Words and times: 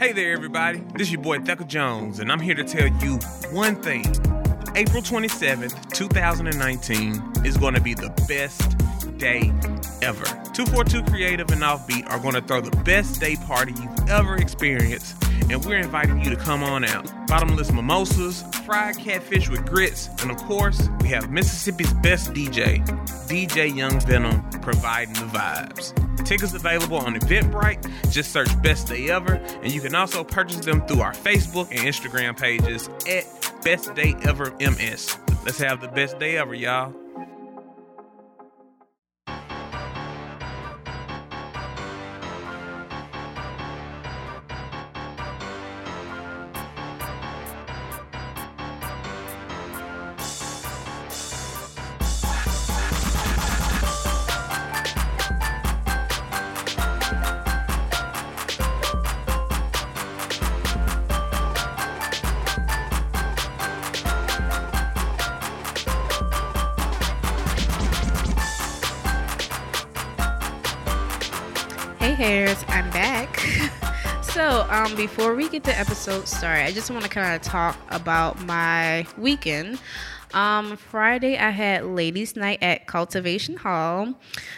Hey 0.00 0.12
there, 0.12 0.32
everybody. 0.32 0.78
This 0.94 1.08
is 1.08 1.12
your 1.12 1.20
boy 1.20 1.40
Thecka 1.40 1.66
Jones, 1.66 2.20
and 2.20 2.32
I'm 2.32 2.40
here 2.40 2.54
to 2.54 2.64
tell 2.64 2.86
you 3.04 3.18
one 3.52 3.76
thing. 3.82 4.06
April 4.74 5.02
27th, 5.02 5.92
2019 5.92 7.44
is 7.44 7.58
going 7.58 7.74
to 7.74 7.82
be 7.82 7.92
the 7.92 8.08
best 8.26 8.78
day 9.18 9.52
ever. 10.00 10.39
242 10.52 11.10
Creative 11.10 11.50
and 11.50 11.62
Offbeat 11.62 12.10
are 12.10 12.18
going 12.18 12.34
to 12.34 12.40
throw 12.40 12.60
the 12.60 12.76
best 12.82 13.20
day 13.20 13.36
party 13.36 13.72
you've 13.72 14.08
ever 14.08 14.36
experienced, 14.36 15.16
and 15.48 15.64
we're 15.64 15.78
inviting 15.78 16.20
you 16.20 16.30
to 16.30 16.36
come 16.36 16.62
on 16.62 16.84
out. 16.84 17.10
Bottomless 17.26 17.70
mimosas, 17.72 18.42
fried 18.64 18.98
catfish 18.98 19.48
with 19.48 19.64
grits, 19.66 20.08
and 20.22 20.30
of 20.30 20.36
course, 20.38 20.88
we 21.00 21.08
have 21.08 21.30
Mississippi's 21.30 21.92
best 21.94 22.32
DJ, 22.32 22.84
DJ 23.28 23.74
Young 23.74 24.00
Venom, 24.00 24.42
providing 24.60 25.14
the 25.14 25.20
vibes. 25.20 25.94
Tickets 26.24 26.54
available 26.54 26.98
on 26.98 27.14
Eventbrite. 27.14 28.10
Just 28.10 28.32
search 28.32 28.48
Best 28.62 28.88
Day 28.88 29.08
Ever, 29.08 29.34
and 29.34 29.72
you 29.72 29.80
can 29.80 29.94
also 29.94 30.22
purchase 30.24 30.64
them 30.64 30.86
through 30.86 31.00
our 31.00 31.12
Facebook 31.12 31.70
and 31.70 31.80
Instagram 31.80 32.38
pages 32.38 32.88
at 33.08 33.24
Best 33.62 33.94
Day 33.94 34.14
Ever 34.22 34.54
MS. 34.60 35.16
Let's 35.44 35.58
have 35.58 35.80
the 35.80 35.88
best 35.88 36.18
day 36.18 36.36
ever, 36.36 36.54
y'all. 36.54 36.94
Hey 72.10 72.16
hairs, 72.16 72.64
I'm 72.66 72.90
back. 72.90 73.38
so, 74.22 74.66
um, 74.68 74.96
before 74.96 75.36
we 75.36 75.48
get 75.48 75.62
the 75.62 75.78
episode 75.78 76.26
started, 76.26 76.64
I 76.64 76.72
just 76.72 76.90
want 76.90 77.04
to 77.04 77.08
kind 77.08 77.36
of 77.36 77.40
talk 77.40 77.78
about 77.88 78.44
my 78.46 79.06
weekend. 79.16 79.78
Um, 80.34 80.76
Friday, 80.76 81.38
I 81.38 81.50
had 81.50 81.84
ladies' 81.84 82.34
night 82.34 82.58
at 82.62 82.88
Cultivation 82.88 83.56
Hall. 83.56 84.14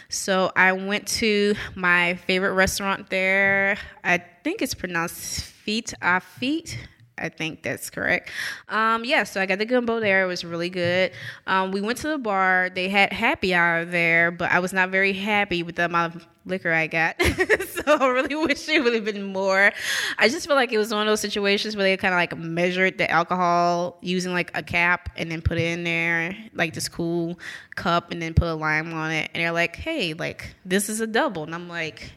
So 0.09 0.51
I 0.55 0.71
went 0.71 1.07
to 1.19 1.53
my 1.75 2.15
favorite 2.15 2.53
restaurant 2.53 3.11
there. 3.11 3.77
I 4.03 4.17
think 4.43 4.63
it's 4.63 4.73
pronounced 4.73 5.43
Feet 5.43 5.93
à 6.01 6.23
Feet. 6.23 6.75
I 7.17 7.29
think 7.29 7.61
that's 7.61 7.89
correct. 7.89 8.31
Um, 8.69 9.05
yeah, 9.05 9.23
so 9.23 9.39
I 9.39 9.45
got 9.45 9.59
the 9.59 9.65
gumbo 9.65 9.99
there. 9.99 10.23
It 10.23 10.27
was 10.27 10.43
really 10.43 10.69
good. 10.69 11.11
Um, 11.45 11.71
we 11.71 11.79
went 11.79 11.99
to 11.99 12.07
the 12.07 12.17
bar. 12.17 12.71
They 12.73 12.89
had 12.89 13.13
happy 13.13 13.53
hour 13.53 13.85
there, 13.85 14.31
but 14.31 14.51
I 14.51 14.59
was 14.59 14.73
not 14.73 14.89
very 14.89 15.13
happy 15.13 15.61
with 15.61 15.75
the 15.75 15.85
amount 15.85 16.15
of 16.15 16.27
liquor 16.45 16.71
I 16.71 16.87
got. 16.87 17.21
so 17.67 17.83
I 17.85 18.07
really 18.07 18.35
wish 18.35 18.67
it 18.67 18.83
would 18.83 18.93
have 18.93 19.05
been 19.05 19.23
more. 19.23 19.71
I 20.17 20.27
just 20.27 20.47
feel 20.47 20.55
like 20.55 20.71
it 20.71 20.77
was 20.77 20.91
one 20.91 21.01
of 21.01 21.11
those 21.11 21.21
situations 21.21 21.75
where 21.75 21.83
they 21.83 21.95
kind 21.97 22.13
of 22.13 22.17
like 22.17 22.37
measured 22.37 22.97
the 22.97 23.09
alcohol 23.09 23.97
using 24.01 24.33
like 24.33 24.51
a 24.57 24.63
cap 24.63 25.09
and 25.15 25.31
then 25.31 25.41
put 25.41 25.57
it 25.57 25.65
in 25.65 25.83
there, 25.83 26.35
like 26.53 26.73
this 26.73 26.89
cool 26.89 27.39
cup, 27.75 28.11
and 28.11 28.21
then 28.21 28.33
put 28.33 28.47
a 28.47 28.55
lime 28.55 28.91
on 28.93 29.11
it. 29.11 29.29
And 29.33 29.41
they're 29.43 29.51
like, 29.51 29.75
hey, 29.75 30.13
like, 30.13 30.55
this 30.65 30.89
is 30.89 30.99
a 30.99 31.07
double. 31.07 31.43
And 31.43 31.53
I'm 31.53 31.69
like, 31.69 32.13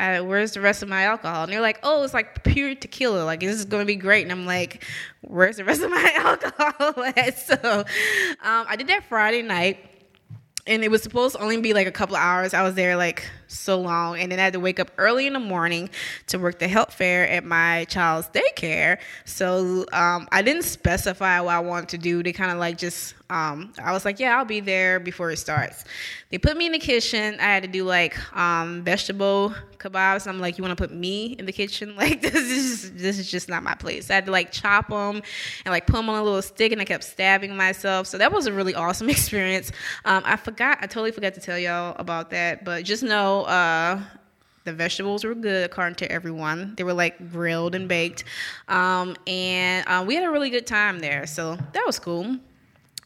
uh, 0.00 0.24
where's 0.24 0.52
the 0.52 0.60
rest 0.60 0.82
of 0.82 0.88
my 0.88 1.02
alcohol? 1.02 1.44
And 1.44 1.52
they're 1.52 1.60
like, 1.60 1.78
oh, 1.82 2.02
it's 2.02 2.14
like 2.14 2.42
pure 2.42 2.74
tequila. 2.74 3.24
Like, 3.24 3.40
this 3.40 3.56
is 3.56 3.64
going 3.66 3.82
to 3.82 3.86
be 3.86 3.96
great. 3.96 4.22
And 4.22 4.32
I'm 4.32 4.46
like, 4.46 4.84
where's 5.20 5.56
the 5.56 5.64
rest 5.64 5.82
of 5.82 5.90
my 5.90 6.12
alcohol? 6.16 7.04
So 7.36 7.80
um, 7.80 8.66
I 8.68 8.76
did 8.76 8.86
that 8.88 9.04
Friday 9.04 9.42
night. 9.42 9.86
And 10.66 10.84
it 10.84 10.90
was 10.90 11.02
supposed 11.02 11.36
to 11.36 11.42
only 11.42 11.60
be 11.60 11.72
like 11.74 11.86
a 11.86 11.92
couple 11.92 12.16
of 12.16 12.22
hours. 12.22 12.54
I 12.54 12.62
was 12.62 12.74
there 12.74 12.94
like 12.96 13.24
so 13.48 13.80
long. 13.80 14.18
And 14.18 14.30
then 14.30 14.38
I 14.38 14.44
had 14.44 14.52
to 14.52 14.60
wake 14.60 14.78
up 14.78 14.90
early 14.98 15.26
in 15.26 15.32
the 15.32 15.40
morning 15.40 15.90
to 16.28 16.38
work 16.38 16.58
the 16.58 16.68
health 16.68 16.92
fair 16.92 17.28
at 17.28 17.44
my 17.44 17.86
child's 17.86 18.28
daycare. 18.28 18.98
So 19.24 19.86
um, 19.92 20.28
I 20.30 20.42
didn't 20.42 20.64
specify 20.64 21.40
what 21.40 21.54
I 21.54 21.60
wanted 21.60 21.88
to 21.90 21.98
do. 21.98 22.22
They 22.22 22.32
kind 22.32 22.52
of 22.52 22.58
like 22.58 22.78
just, 22.78 23.14
um, 23.30 23.72
I 23.82 23.92
was 23.92 24.04
like, 24.04 24.18
yeah, 24.18 24.36
I'll 24.36 24.44
be 24.44 24.58
there 24.58 24.98
before 24.98 25.30
it 25.30 25.36
starts. 25.36 25.84
They 26.30 26.38
put 26.38 26.56
me 26.56 26.66
in 26.66 26.72
the 26.72 26.80
kitchen. 26.80 27.38
I 27.38 27.44
had 27.44 27.62
to 27.62 27.68
do 27.68 27.84
like 27.84 28.18
um, 28.36 28.82
vegetable 28.82 29.54
kebabs. 29.78 30.26
I'm 30.26 30.40
like, 30.40 30.58
you 30.58 30.64
want 30.64 30.76
to 30.76 30.82
put 30.82 30.92
me 30.92 31.36
in 31.38 31.46
the 31.46 31.52
kitchen? 31.52 31.94
Like 32.00 32.22
this 32.22 32.34
is 32.34 32.92
this 32.94 33.18
is 33.18 33.30
just 33.30 33.50
not 33.50 33.62
my 33.62 33.74
place. 33.74 34.10
I 34.10 34.14
had 34.14 34.24
to 34.24 34.32
like 34.32 34.50
chop 34.52 34.88
them 34.88 35.20
and 35.64 35.72
like 35.72 35.86
put 35.86 35.96
them 35.96 36.08
on 36.08 36.18
a 36.18 36.22
little 36.22 36.40
stick, 36.40 36.72
and 36.72 36.80
I 36.80 36.86
kept 36.86 37.04
stabbing 37.04 37.54
myself. 37.54 38.06
So 38.06 38.16
that 38.16 38.32
was 38.32 38.46
a 38.46 38.52
really 38.52 38.74
awesome 38.74 39.10
experience. 39.10 39.70
Um, 40.06 40.22
I 40.24 40.36
forgot, 40.36 40.78
I 40.80 40.86
totally 40.86 41.10
forgot 41.10 41.34
to 41.34 41.40
tell 41.40 41.58
y'all 41.58 41.94
about 41.98 42.30
that, 42.30 42.64
but 42.64 42.84
just 42.84 43.02
know 43.02 43.42
uh, 43.42 44.00
the 44.64 44.72
vegetables 44.72 45.24
were 45.24 45.34
good 45.34 45.66
according 45.66 45.96
to 45.96 46.10
everyone. 46.10 46.74
They 46.76 46.84
were 46.84 46.94
like 46.94 47.30
grilled 47.30 47.74
and 47.74 47.86
baked, 47.86 48.24
um, 48.66 49.14
and 49.26 49.86
uh, 49.86 50.02
we 50.06 50.14
had 50.14 50.24
a 50.24 50.30
really 50.30 50.48
good 50.48 50.66
time 50.66 51.00
there. 51.00 51.26
So 51.26 51.56
that 51.72 51.82
was 51.84 51.98
cool. 51.98 52.38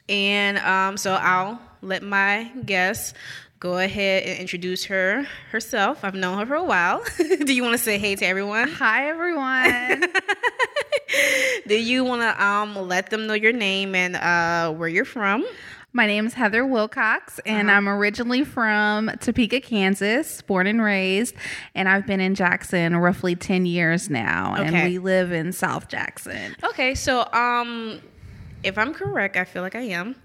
And 0.09 0.59
um, 0.59 0.97
so 0.97 1.15
I'll 1.15 1.60
let 1.82 2.03
my 2.03 2.50
guest 2.65 3.15
go 3.60 3.78
ahead 3.78 4.25
and 4.25 4.38
introduce 4.38 4.84
her 4.87 5.26
herself. 5.50 6.04
I've 6.04 6.15
known 6.15 6.38
her 6.38 6.47
for 6.47 6.54
a 6.54 6.65
while. 6.65 7.03
Do 7.19 7.54
you 7.54 7.62
want 7.62 7.72
to 7.75 7.82
say 7.82 7.97
hey 7.98 8.14
to 8.16 8.26
everyone? 8.26 8.69
Hi, 8.69 9.09
everyone. 9.09 10.04
Do 11.66 11.75
you 11.76 12.04
want 12.04 12.22
to 12.22 12.44
um, 12.44 12.76
let 12.88 13.10
them 13.10 13.26
know 13.26 13.34
your 13.34 13.53
name 13.53 13.94
and 13.94 14.16
uh, 14.16 14.72
where 14.76 14.88
you're 14.88 15.04
from? 15.04 15.47
My 15.97 16.06
name 16.06 16.26
is 16.26 16.34
Heather 16.34 16.66
Wilcox, 16.66 17.38
and 17.47 17.69
Uh-huh. 17.69 17.76
I'm 17.76 17.88
originally 17.88 18.43
from 18.43 19.10
Topeka, 19.20 19.60
Kansas, 19.60 20.43
born 20.43 20.66
and 20.66 20.82
raised. 20.82 21.37
And 21.76 21.88
I've 21.88 22.04
been 22.04 22.20
in 22.20 22.34
Jackson 22.34 22.97
roughly 22.97 23.37
10 23.37 23.64
years 23.64 24.10
now. 24.10 24.56
And 24.56 24.75
we 24.91 24.98
live 24.98 25.31
in 25.31 25.53
South 25.53 25.87
Jackson. 25.88 26.56
Okay, 26.64 26.97
so 26.97 27.20
um, 27.32 28.00
if 28.64 28.78
I'm 28.78 28.92
correct, 28.94 29.36
I 29.36 29.44
feel 29.44 29.62
like 29.62 29.75
I 29.76 29.82
am. 29.82 30.16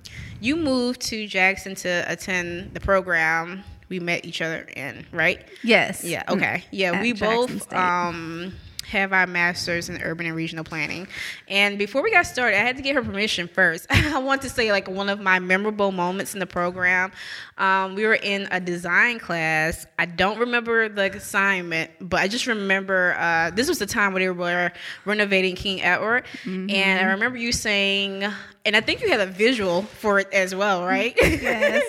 You 0.41 0.55
moved 0.55 1.01
to 1.01 1.27
Jackson 1.27 1.75
to 1.75 2.05
attend 2.07 2.73
the 2.73 2.79
program 2.79 3.63
we 3.89 3.99
met 3.99 4.23
each 4.25 4.41
other 4.41 4.67
in, 4.75 5.05
right? 5.11 5.45
Yes. 5.63 6.03
Yeah. 6.03 6.23
Okay. 6.29 6.63
Yeah, 6.71 6.93
At 6.93 7.01
we 7.01 7.13
Jackson 7.13 7.35
both 7.57 7.61
State. 7.63 7.77
um 7.77 8.53
have 8.89 9.13
our 9.13 9.25
masters 9.27 9.89
in 9.89 10.01
urban 10.01 10.25
and 10.25 10.35
regional 10.35 10.63
planning. 10.63 11.07
And 11.47 11.77
before 11.77 12.01
we 12.03 12.11
got 12.11 12.25
started, 12.25 12.57
I 12.57 12.63
had 12.63 12.75
to 12.77 12.81
get 12.83 12.95
her 12.95 13.01
permission 13.01 13.47
first. 13.47 13.85
I 13.89 14.17
want 14.19 14.41
to 14.43 14.49
say 14.49 14.71
like 14.71 14.89
one 14.89 15.09
of 15.09 15.19
my 15.19 15.39
memorable 15.39 15.91
moments 15.91 16.33
in 16.33 16.39
the 16.39 16.45
program. 16.47 17.11
Um, 17.57 17.95
we 17.95 18.05
were 18.05 18.15
in 18.15 18.47
a 18.51 18.59
design 18.59 19.19
class. 19.19 19.85
I 19.97 20.05
don't 20.05 20.39
remember 20.39 20.89
the 20.89 21.11
assignment, 21.15 21.91
but 22.01 22.19
I 22.21 22.27
just 22.27 22.47
remember 22.47 23.15
uh, 23.17 23.51
this 23.51 23.67
was 23.67 23.79
the 23.79 23.85
time 23.85 24.13
when 24.13 24.21
they 24.21 24.29
were 24.29 24.71
renovating 25.05 25.55
King 25.55 25.81
Edward, 25.81 26.25
Mm-hmm. 26.43 26.69
and 26.69 26.99
I 26.99 27.11
remember 27.11 27.37
you 27.37 27.51
saying. 27.51 28.23
And 28.69 28.75
I 28.75 28.81
think 28.81 29.01
you 29.01 29.09
had 29.09 29.19
a 29.19 29.25
visual 29.25 29.81
for 29.81 30.19
it 30.19 30.27
as 30.31 30.53
well, 30.53 30.85
right? 30.85 31.17
Yes. 31.49 31.83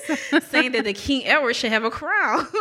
saying 0.49 0.73
that 0.73 0.85
the 0.85 0.95
King 0.95 1.27
Edward 1.27 1.55
should 1.55 1.73
have 1.73 1.85
a 1.85 1.91
crown. 1.91 2.47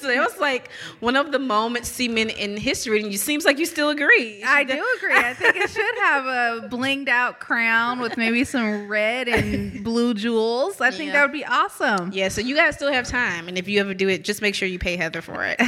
so 0.00 0.10
it 0.10 0.18
was 0.18 0.36
like 0.40 0.68
one 0.98 1.14
of 1.14 1.30
the 1.30 1.38
moments 1.38 1.88
seen 1.88 2.18
in 2.18 2.56
history, 2.56 3.00
and 3.00 3.12
you 3.12 3.18
seems 3.18 3.44
like 3.44 3.58
you 3.58 3.66
still 3.66 3.90
agree. 3.90 4.42
I 4.42 4.64
do 4.64 4.72
agree. 4.96 5.14
I 5.14 5.34
think 5.34 5.54
it 5.54 5.70
should 5.70 5.98
have 6.02 6.26
a 6.26 6.68
blinged 6.68 7.06
out 7.08 7.38
crown 7.38 8.00
with 8.00 8.16
maybe 8.16 8.42
some 8.42 8.88
red 8.88 9.28
and 9.28 9.84
blue 9.84 10.14
jewels. 10.14 10.80
I 10.80 10.90
think 10.90 11.08
Yeah. 11.08 11.12
that 11.12 11.22
would 11.22 11.32
be 11.32 11.44
awesome. 11.44 12.10
Yeah, 12.12 12.26
so 12.28 12.40
you 12.40 12.56
guys 12.56 12.74
still 12.74 12.92
have 12.92 13.06
time, 13.06 13.46
and 13.46 13.56
if 13.56 13.68
you 13.68 13.78
ever 13.78 13.94
do 13.94 14.08
it, 14.08 14.24
just 14.24 14.42
make 14.42 14.56
sure 14.56 14.66
you 14.66 14.80
pay 14.80 14.96
Heather 14.96 15.22
for 15.22 15.44
it. 15.44 15.60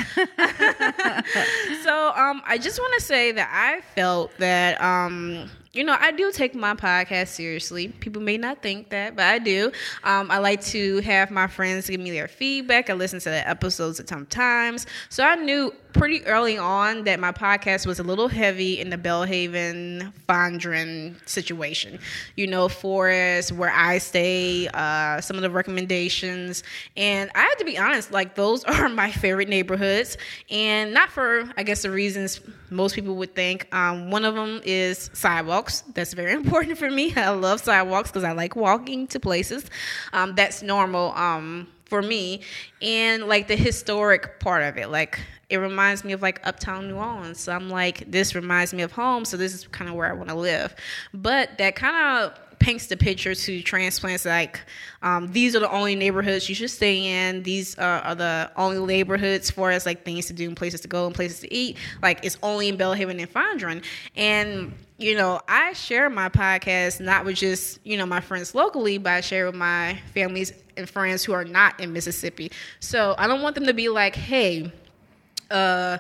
so, 1.84 2.12
um, 2.16 2.42
I 2.44 2.58
just 2.60 2.80
want 2.80 2.94
to 2.94 3.00
say 3.04 3.32
that 3.32 3.48
I 3.52 3.82
felt 3.94 4.36
that, 4.38 4.80
um, 4.82 5.48
you 5.76 5.84
know, 5.84 5.96
I 6.00 6.10
do 6.10 6.32
take 6.32 6.54
my 6.54 6.74
podcast 6.74 7.28
seriously. 7.28 7.88
People 7.88 8.22
may 8.22 8.38
not 8.38 8.62
think 8.62 8.88
that, 8.90 9.14
but 9.14 9.26
I 9.26 9.38
do. 9.38 9.70
Um, 10.04 10.30
I 10.30 10.38
like 10.38 10.62
to 10.66 11.00
have 11.00 11.30
my 11.30 11.46
friends 11.46 11.88
give 11.88 12.00
me 12.00 12.10
their 12.10 12.28
feedback. 12.28 12.88
I 12.88 12.94
listen 12.94 13.20
to 13.20 13.28
the 13.28 13.46
episodes 13.46 14.00
at 14.00 14.08
sometimes. 14.08 14.86
So 15.10 15.22
I 15.22 15.34
knew 15.34 15.72
pretty 15.96 16.24
early 16.26 16.58
on 16.58 17.04
that 17.04 17.18
my 17.18 17.32
podcast 17.32 17.86
was 17.86 17.98
a 17.98 18.02
little 18.02 18.28
heavy 18.28 18.80
in 18.80 18.90
the 18.90 18.98
Belhaven 18.98 20.12
Fondren 20.28 21.16
situation. 21.28 21.98
You 22.36 22.46
know, 22.46 22.68
Forest, 22.68 23.52
where 23.52 23.72
I 23.72 23.98
stay, 23.98 24.68
uh, 24.68 25.20
some 25.20 25.36
of 25.36 25.42
the 25.42 25.50
recommendations. 25.50 26.62
And 26.96 27.30
I 27.34 27.40
have 27.40 27.56
to 27.56 27.64
be 27.64 27.78
honest, 27.78 28.12
like 28.12 28.34
those 28.34 28.64
are 28.64 28.88
my 28.88 29.10
favorite 29.10 29.48
neighborhoods. 29.48 30.18
And 30.50 30.92
not 30.92 31.10
for, 31.10 31.50
I 31.56 31.62
guess, 31.62 31.82
the 31.82 31.90
reasons 31.90 32.40
most 32.70 32.94
people 32.94 33.16
would 33.16 33.34
think. 33.34 33.72
Um, 33.74 34.10
one 34.10 34.24
of 34.24 34.34
them 34.34 34.60
is 34.64 35.10
sidewalks. 35.14 35.82
That's 35.94 36.12
very 36.12 36.32
important 36.34 36.78
for 36.78 36.90
me. 36.90 37.14
I 37.16 37.30
love 37.30 37.60
sidewalks 37.60 38.10
because 38.10 38.24
I 38.24 38.32
like 38.32 38.54
walking 38.54 39.06
to 39.08 39.20
places. 39.20 39.64
Um, 40.12 40.34
that's 40.34 40.62
normal. 40.62 41.12
Um, 41.12 41.68
for 41.86 42.02
me, 42.02 42.40
and 42.82 43.26
like 43.26 43.48
the 43.48 43.56
historic 43.56 44.40
part 44.40 44.62
of 44.64 44.76
it. 44.76 44.90
Like 44.90 45.20
it 45.48 45.58
reminds 45.58 46.04
me 46.04 46.12
of 46.12 46.22
like 46.22 46.44
uptown 46.46 46.88
New 46.88 46.96
Orleans. 46.96 47.40
So 47.40 47.52
I'm 47.52 47.70
like, 47.70 48.10
this 48.10 48.34
reminds 48.34 48.74
me 48.74 48.82
of 48.82 48.92
home. 48.92 49.24
So 49.24 49.36
this 49.36 49.54
is 49.54 49.66
kind 49.68 49.88
of 49.88 49.96
where 49.96 50.08
I 50.08 50.12
want 50.12 50.28
to 50.28 50.34
live. 50.34 50.74
But 51.14 51.58
that 51.58 51.76
kind 51.76 52.24
of 52.24 52.38
paints 52.58 52.86
the 52.86 52.96
picture 52.96 53.34
to 53.34 53.62
transplants 53.62 54.24
like 54.24 54.60
um, 55.02 55.30
these 55.32 55.54
are 55.54 55.60
the 55.60 55.70
only 55.70 55.94
neighborhoods 55.94 56.48
you 56.48 56.54
should 56.54 56.70
stay 56.70 57.28
in 57.28 57.42
these 57.42 57.78
uh, 57.78 58.00
are 58.02 58.14
the 58.14 58.50
only 58.56 58.84
neighborhoods 58.84 59.50
for 59.50 59.70
us 59.70 59.84
like 59.84 60.04
things 60.04 60.26
to 60.26 60.32
do 60.32 60.48
and 60.48 60.56
places 60.56 60.80
to 60.80 60.88
go 60.88 61.06
and 61.06 61.14
places 61.14 61.40
to 61.40 61.52
eat 61.52 61.76
like 62.02 62.24
it's 62.24 62.38
only 62.42 62.68
in 62.68 62.78
Belhaven 62.78 63.20
and 63.20 63.32
Fondren 63.32 63.84
and 64.16 64.72
you 64.96 65.14
know 65.14 65.40
I 65.48 65.74
share 65.74 66.08
my 66.08 66.28
podcast 66.28 67.00
not 67.00 67.24
with 67.24 67.36
just 67.36 67.78
you 67.84 67.96
know 67.96 68.06
my 68.06 68.20
friends 68.20 68.54
locally 68.54 68.98
but 68.98 69.12
I 69.12 69.20
share 69.20 69.46
with 69.46 69.54
my 69.54 70.00
families 70.14 70.52
and 70.76 70.88
friends 70.88 71.24
who 71.24 71.32
are 71.32 71.44
not 71.44 71.78
in 71.78 71.92
Mississippi 71.92 72.50
so 72.80 73.14
I 73.18 73.26
don't 73.26 73.42
want 73.42 73.54
them 73.54 73.66
to 73.66 73.74
be 73.74 73.88
like 73.88 74.16
hey 74.16 74.72
uh 75.50 75.98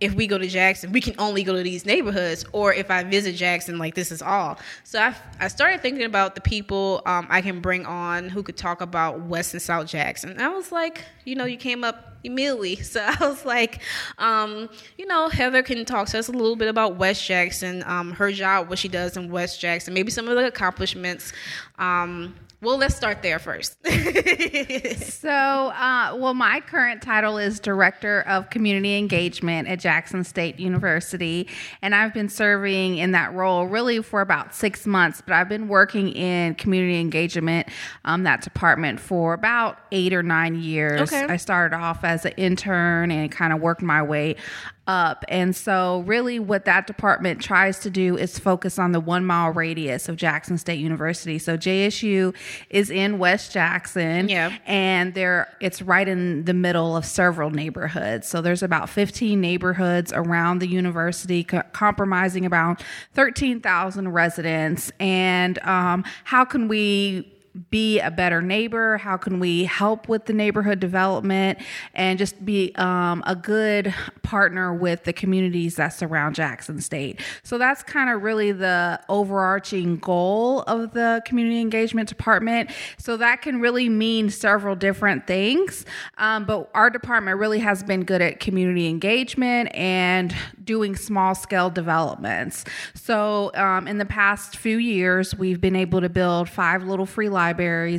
if 0.00 0.12
we 0.14 0.26
go 0.26 0.36
to 0.36 0.46
Jackson, 0.46 0.92
we 0.92 1.00
can 1.00 1.14
only 1.18 1.42
go 1.44 1.54
to 1.54 1.62
these 1.62 1.86
neighborhoods, 1.86 2.44
or 2.52 2.74
if 2.74 2.90
I 2.90 3.04
visit 3.04 3.36
Jackson, 3.36 3.78
like 3.78 3.94
this 3.94 4.10
is 4.12 4.20
all. 4.20 4.58
So 4.82 5.00
I, 5.00 5.14
I 5.40 5.48
started 5.48 5.80
thinking 5.80 6.04
about 6.04 6.34
the 6.34 6.40
people 6.40 7.00
um, 7.06 7.26
I 7.30 7.40
can 7.40 7.60
bring 7.60 7.86
on 7.86 8.28
who 8.28 8.42
could 8.42 8.56
talk 8.56 8.80
about 8.80 9.20
West 9.20 9.54
and 9.54 9.62
South 9.62 9.86
Jackson. 9.86 10.30
And 10.30 10.42
I 10.42 10.48
was 10.48 10.72
like, 10.72 11.04
you 11.24 11.36
know, 11.36 11.44
you 11.44 11.56
came 11.56 11.84
up 11.84 12.18
immediately. 12.24 12.76
So 12.84 13.00
I 13.00 13.16
was 13.26 13.44
like, 13.44 13.80
um, 14.18 14.68
you 14.98 15.06
know, 15.06 15.28
Heather 15.28 15.62
can 15.62 15.84
talk 15.84 16.08
to 16.08 16.18
us 16.18 16.28
a 16.28 16.32
little 16.32 16.54
bit 16.54 16.68
about 16.68 16.96
West 16.96 17.24
Jackson, 17.24 17.82
um, 17.86 18.12
her 18.12 18.30
job, 18.30 18.68
what 18.68 18.78
she 18.78 18.88
does 18.88 19.16
in 19.16 19.30
West 19.30 19.60
Jackson, 19.60 19.94
maybe 19.94 20.10
some 20.12 20.28
of 20.28 20.36
the 20.36 20.46
accomplishments. 20.46 21.32
Um, 21.78 22.34
well, 22.64 22.78
let's 22.78 22.96
start 22.96 23.22
there 23.22 23.38
first. 23.38 23.76
so, 25.04 25.28
uh, 25.28 26.16
well, 26.18 26.34
my 26.34 26.60
current 26.60 27.02
title 27.02 27.36
is 27.36 27.60
Director 27.60 28.22
of 28.22 28.50
Community 28.50 28.96
Engagement 28.96 29.68
at 29.68 29.78
Jackson 29.78 30.24
State 30.24 30.58
University, 30.58 31.46
and 31.82 31.94
I've 31.94 32.14
been 32.14 32.28
serving 32.28 32.96
in 32.98 33.12
that 33.12 33.34
role 33.34 33.66
really 33.66 34.02
for 34.02 34.20
about 34.22 34.54
six 34.54 34.86
months. 34.86 35.22
But 35.24 35.34
I've 35.34 35.48
been 35.48 35.68
working 35.68 36.08
in 36.08 36.54
community 36.54 36.98
engagement, 36.98 37.68
um, 38.04 38.22
that 38.24 38.42
department, 38.42 38.98
for 38.98 39.34
about 39.34 39.78
eight 39.92 40.14
or 40.14 40.22
nine 40.22 40.54
years. 40.56 41.12
Okay. 41.12 41.24
I 41.24 41.36
started 41.36 41.76
off 41.76 42.02
as 42.02 42.24
an 42.24 42.32
intern 42.36 43.10
and 43.10 43.30
kind 43.30 43.52
of 43.52 43.60
worked 43.60 43.82
my 43.82 44.02
way 44.02 44.36
up. 44.86 45.24
And 45.28 45.54
so, 45.54 46.00
really, 46.06 46.38
what 46.38 46.64
that 46.66 46.86
department 46.86 47.40
tries 47.40 47.78
to 47.80 47.90
do 47.90 48.16
is 48.16 48.38
focus 48.38 48.78
on 48.78 48.92
the 48.92 49.00
one 49.00 49.24
mile 49.24 49.50
radius 49.50 50.08
of 50.08 50.16
Jackson 50.16 50.58
State 50.58 50.78
University. 50.78 51.38
So, 51.38 51.56
JSU 51.56 52.34
is 52.70 52.90
in 52.90 53.18
West 53.18 53.52
Jackson. 53.52 54.28
Yeah. 54.28 54.56
And 54.66 55.14
there, 55.14 55.48
it's 55.60 55.82
right 55.82 56.06
in 56.06 56.44
the 56.44 56.54
middle 56.54 56.96
of 56.96 57.04
several 57.04 57.50
neighborhoods. 57.50 58.28
So, 58.28 58.40
there's 58.40 58.62
about 58.62 58.88
15 58.90 59.40
neighborhoods 59.40 60.12
around 60.14 60.58
the 60.58 60.68
university, 60.68 61.44
co- 61.44 61.62
compromising 61.72 62.44
about 62.44 62.82
13,000 63.14 64.08
residents. 64.08 64.92
And 65.00 65.58
um, 65.60 66.04
how 66.24 66.44
can 66.44 66.68
we 66.68 67.33
be 67.70 68.00
a 68.00 68.10
better 68.10 68.42
neighbor? 68.42 68.98
How 68.98 69.16
can 69.16 69.38
we 69.38 69.64
help 69.64 70.08
with 70.08 70.26
the 70.26 70.32
neighborhood 70.32 70.80
development 70.80 71.60
and 71.94 72.18
just 72.18 72.44
be 72.44 72.74
um, 72.74 73.22
a 73.26 73.36
good 73.36 73.94
partner 74.22 74.74
with 74.74 75.04
the 75.04 75.12
communities 75.12 75.76
that 75.76 75.90
surround 75.90 76.34
Jackson 76.34 76.80
State? 76.80 77.20
So 77.44 77.56
that's 77.56 77.82
kind 77.82 78.10
of 78.10 78.22
really 78.22 78.50
the 78.50 79.00
overarching 79.08 79.98
goal 79.98 80.62
of 80.62 80.94
the 80.94 81.22
community 81.24 81.60
engagement 81.60 82.08
department. 82.08 82.70
So 82.98 83.16
that 83.18 83.42
can 83.42 83.60
really 83.60 83.88
mean 83.88 84.30
several 84.30 84.74
different 84.74 85.28
things, 85.28 85.86
um, 86.18 86.46
but 86.46 86.68
our 86.74 86.90
department 86.90 87.38
really 87.38 87.60
has 87.60 87.84
been 87.84 88.02
good 88.02 88.20
at 88.20 88.40
community 88.40 88.88
engagement 88.88 89.72
and 89.74 90.34
doing 90.64 90.96
small 90.96 91.34
scale 91.34 91.70
developments. 91.70 92.64
So 92.94 93.52
um, 93.54 93.86
in 93.86 93.98
the 93.98 94.04
past 94.04 94.56
few 94.56 94.78
years, 94.78 95.36
we've 95.36 95.60
been 95.60 95.76
able 95.76 96.00
to 96.00 96.08
build 96.08 96.48
five 96.48 96.82
little 96.82 97.06
free 97.06 97.28
libraries 97.28 97.43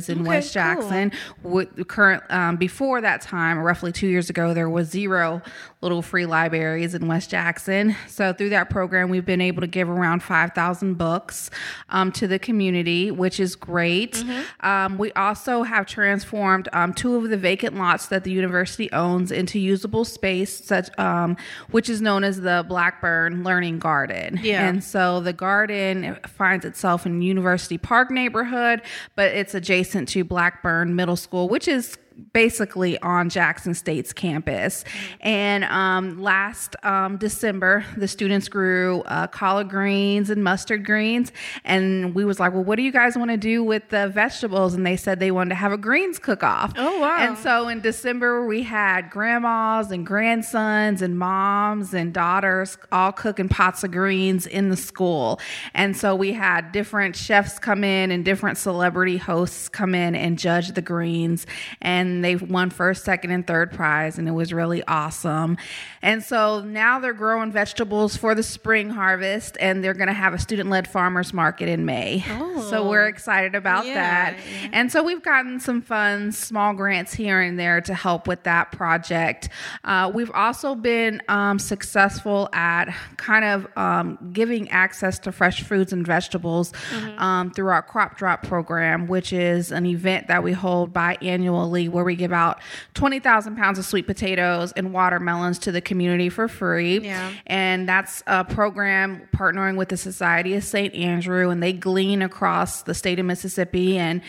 in 0.08 0.20
Okay, 0.20 0.28
West 0.28 0.54
cool. 0.54 0.62
Jackson. 0.62 1.12
With 1.42 1.86
current 1.88 2.22
um, 2.30 2.56
before 2.56 3.00
that 3.00 3.20
time, 3.20 3.58
roughly 3.58 3.92
two 3.92 4.08
years 4.08 4.28
ago, 4.30 4.52
there 4.54 4.68
was 4.68 4.88
zero 4.88 5.42
little 5.82 6.00
free 6.00 6.24
libraries 6.24 6.94
in 6.94 7.06
West 7.06 7.30
Jackson. 7.30 7.94
So 8.08 8.32
through 8.32 8.48
that 8.48 8.70
program, 8.70 9.10
we've 9.10 9.26
been 9.26 9.42
able 9.42 9.60
to 9.60 9.66
give 9.66 9.88
around 9.88 10.22
five 10.22 10.52
thousand 10.52 10.94
books 10.94 11.50
um, 11.90 12.10
to 12.12 12.26
the 12.26 12.38
community, 12.38 13.10
which 13.10 13.38
is 13.38 13.54
great. 13.54 14.14
Mm-hmm. 14.14 14.66
Um, 14.66 14.98
we 14.98 15.12
also 15.12 15.62
have 15.62 15.86
transformed 15.86 16.68
um, 16.72 16.94
two 16.94 17.14
of 17.16 17.28
the 17.28 17.36
vacant 17.36 17.76
lots 17.76 18.06
that 18.06 18.24
the 18.24 18.30
university 18.30 18.90
owns 18.92 19.30
into 19.30 19.58
usable 19.58 20.04
space, 20.04 20.64
such 20.64 20.88
um, 20.98 21.36
which 21.70 21.88
is 21.90 22.00
known 22.00 22.24
as 22.24 22.40
the 22.40 22.64
Blackburn 22.66 23.44
Learning 23.44 23.78
Garden. 23.78 24.40
Yeah. 24.42 24.66
And 24.66 24.82
so 24.82 25.20
the 25.20 25.32
garden 25.34 26.16
finds 26.26 26.64
itself 26.64 27.04
in 27.04 27.20
University 27.20 27.76
Park 27.76 28.10
neighborhood, 28.10 28.80
but 29.14 29.32
it's 29.32 29.54
adjacent 29.54 30.08
to 30.08 30.24
Blackburn 30.24 30.96
Middle 30.96 31.16
School, 31.16 31.48
which 31.48 31.68
is 31.68 31.98
basically 32.32 32.98
on 33.00 33.28
Jackson 33.28 33.74
State's 33.74 34.12
campus. 34.12 34.84
And 35.20 35.64
um, 35.64 36.20
last 36.20 36.76
um, 36.82 37.16
December, 37.16 37.84
the 37.96 38.08
students 38.08 38.48
grew 38.48 39.02
uh, 39.02 39.26
collard 39.26 39.68
greens 39.68 40.30
and 40.30 40.42
mustard 40.42 40.84
greens, 40.84 41.32
and 41.64 42.14
we 42.14 42.24
was 42.24 42.40
like, 42.40 42.52
"Well, 42.52 42.64
what 42.64 42.76
do 42.76 42.82
you 42.82 42.92
guys 42.92 43.16
want 43.16 43.30
to 43.30 43.36
do 43.36 43.62
with 43.62 43.88
the 43.90 44.08
vegetables?" 44.08 44.74
And 44.74 44.86
they 44.86 44.96
said 44.96 45.20
they 45.20 45.30
wanted 45.30 45.50
to 45.50 45.56
have 45.56 45.72
a 45.72 45.78
greens 45.78 46.18
cook-off. 46.18 46.72
Oh, 46.76 47.00
wow. 47.00 47.16
And 47.18 47.38
so 47.38 47.68
in 47.68 47.80
December, 47.80 48.46
we 48.46 48.62
had 48.62 49.10
grandmas 49.10 49.90
and 49.90 50.06
grandsons 50.06 51.02
and 51.02 51.18
moms 51.18 51.94
and 51.94 52.12
daughters 52.12 52.78
all 52.92 53.12
cooking 53.12 53.48
pots 53.48 53.84
of 53.84 53.90
greens 53.90 54.46
in 54.46 54.68
the 54.68 54.76
school. 54.76 55.40
And 55.74 55.96
so 55.96 56.14
we 56.14 56.32
had 56.32 56.72
different 56.72 57.16
chefs 57.16 57.58
come 57.58 57.84
in 57.84 58.10
and 58.10 58.24
different 58.24 58.58
celebrity 58.58 59.16
hosts 59.16 59.68
come 59.68 59.94
in 59.94 60.14
and 60.14 60.38
judge 60.38 60.72
the 60.72 60.82
greens. 60.82 61.46
And 61.80 62.05
they 62.22 62.36
won 62.36 62.70
first, 62.70 63.04
second, 63.04 63.30
and 63.30 63.46
third 63.46 63.72
prize. 63.72 64.18
And 64.18 64.26
it 64.28 64.32
was 64.32 64.52
really 64.52 64.82
awesome. 64.84 65.56
And 66.02 66.22
so 66.22 66.60
now 66.60 66.98
they're 66.98 67.12
growing 67.12 67.52
vegetables 67.52 68.16
for 68.16 68.34
the 68.34 68.42
spring 68.42 68.90
harvest 68.90 69.56
and 69.60 69.82
they're 69.82 69.94
going 69.94 70.06
to 70.08 70.12
have 70.12 70.34
a 70.34 70.38
student 70.38 70.70
led 70.70 70.86
farmers 70.88 71.32
market 71.32 71.68
in 71.68 71.84
May. 71.84 72.24
So 72.70 72.88
we're 72.88 73.06
excited 73.06 73.54
about 73.54 73.86
Yeah, 73.86 73.94
that. 73.94 74.38
yeah. 74.62 74.68
And 74.72 74.90
so 74.92 75.02
we've 75.02 75.22
gotten 75.22 75.60
some 75.60 75.82
funds, 75.82 76.38
small 76.38 76.74
grants 76.74 77.12
here 77.12 77.40
and 77.40 77.58
there 77.58 77.80
to 77.82 77.94
help 77.94 78.26
with 78.26 78.42
that 78.44 78.72
project. 78.72 79.48
Uh, 79.84 80.10
we've 80.14 80.30
also 80.32 80.74
been 80.74 81.20
um, 81.28 81.58
successful 81.58 82.48
at 82.52 82.86
kind 83.16 83.44
of 83.44 83.66
um, 83.76 84.18
giving 84.32 84.68
access 84.70 85.18
to 85.20 85.32
fresh 85.32 85.62
fruits 85.62 85.92
and 85.92 86.06
vegetables 86.06 86.72
um, 87.18 87.50
through 87.50 87.68
our 87.68 87.82
crop 87.82 88.16
drop 88.16 88.42
program, 88.42 89.06
which 89.06 89.32
is 89.32 89.72
an 89.72 89.86
event 89.86 90.28
that 90.28 90.42
we 90.42 90.52
hold 90.52 90.92
biannually 90.92 91.88
where 91.96 92.04
we 92.04 92.14
give 92.14 92.32
out 92.32 92.60
20,000 92.94 93.56
pounds 93.56 93.78
of 93.78 93.84
sweet 93.84 94.06
potatoes 94.06 94.70
and 94.72 94.92
watermelons 94.92 95.58
to 95.60 95.72
the 95.72 95.80
community 95.80 96.28
for 96.28 96.46
free. 96.46 97.00
Yeah. 97.00 97.32
And 97.46 97.88
that's 97.88 98.22
a 98.28 98.44
program 98.44 99.26
partnering 99.34 99.76
with 99.76 99.88
the 99.88 99.96
Society 99.96 100.54
of 100.54 100.62
St. 100.62 100.94
Andrew, 100.94 101.50
and 101.50 101.60
they 101.62 101.72
glean 101.72 102.22
across 102.22 102.82
the 102.82 102.94
state 102.94 103.18
of 103.18 103.26
Mississippi. 103.26 103.98
And 103.98 104.20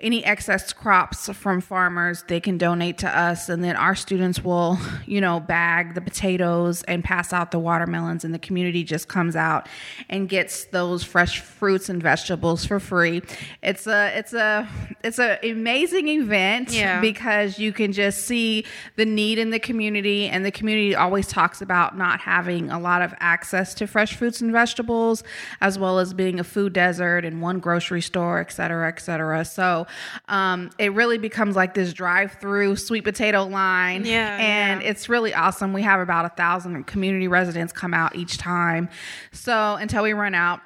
any 0.00 0.22
excess 0.24 0.72
crops 0.72 1.30
from 1.30 1.60
farmers, 1.62 2.24
they 2.28 2.38
can 2.40 2.58
donate 2.58 2.98
to 2.98 3.08
us. 3.08 3.48
And 3.48 3.64
then 3.64 3.74
our 3.76 3.94
students 3.94 4.44
will, 4.44 4.76
you 5.06 5.20
know, 5.20 5.40
bag 5.40 5.94
the 5.94 6.00
potatoes 6.02 6.82
and 6.82 7.02
pass 7.02 7.32
out 7.32 7.50
the 7.52 7.58
watermelons, 7.58 8.22
and 8.24 8.34
the 8.34 8.38
community 8.38 8.84
just 8.84 9.08
comes 9.08 9.34
out 9.34 9.66
and 10.10 10.28
gets 10.28 10.64
those 10.66 11.02
fresh 11.04 11.40
fruits 11.40 11.88
and 11.88 12.02
vegetables 12.02 12.66
for 12.66 12.78
free. 12.80 13.22
It's 13.62 13.86
a, 13.86 14.12
it's 14.18 14.34
a, 14.34 14.68
it's 15.02 15.18
an 15.18 15.38
amazing 15.42 16.08
event 16.08 16.72
Yeah. 16.72 17.00
because 17.00 17.13
you 17.58 17.72
can 17.72 17.92
just 17.92 18.24
see 18.24 18.64
the 18.96 19.04
need 19.04 19.38
in 19.38 19.50
the 19.50 19.58
community 19.58 20.28
and 20.28 20.44
the 20.44 20.50
community 20.50 20.94
always 20.94 21.26
talks 21.26 21.62
about 21.62 21.96
not 21.96 22.20
having 22.20 22.70
a 22.70 22.78
lot 22.78 23.02
of 23.02 23.14
access 23.20 23.74
to 23.74 23.86
fresh 23.86 24.14
fruits 24.14 24.40
and 24.40 24.52
vegetables 24.52 25.22
as 25.60 25.78
well 25.78 25.98
as 25.98 26.12
being 26.12 26.40
a 26.40 26.44
food 26.44 26.72
desert 26.72 27.24
and 27.24 27.40
one 27.40 27.58
grocery 27.60 28.02
store 28.02 28.40
et 28.40 28.52
cetera 28.52 28.88
et 28.88 29.00
cetera. 29.00 29.44
So 29.44 29.86
um, 30.28 30.70
it 30.78 30.92
really 30.92 31.18
becomes 31.18 31.56
like 31.56 31.74
this 31.74 31.92
drive-through 31.92 32.76
sweet 32.76 33.04
potato 33.04 33.44
line. 33.44 34.04
Yeah, 34.04 34.36
and 34.38 34.82
yeah. 34.82 34.88
it's 34.88 35.08
really 35.08 35.32
awesome. 35.32 35.72
We 35.72 35.82
have 35.82 36.00
about 36.00 36.24
a 36.24 36.30
thousand 36.30 36.84
community 36.84 37.28
residents 37.28 37.72
come 37.72 37.94
out 37.94 38.16
each 38.16 38.38
time. 38.38 38.88
So 39.32 39.76
until 39.76 40.02
we 40.02 40.12
run 40.12 40.34
out 40.34 40.60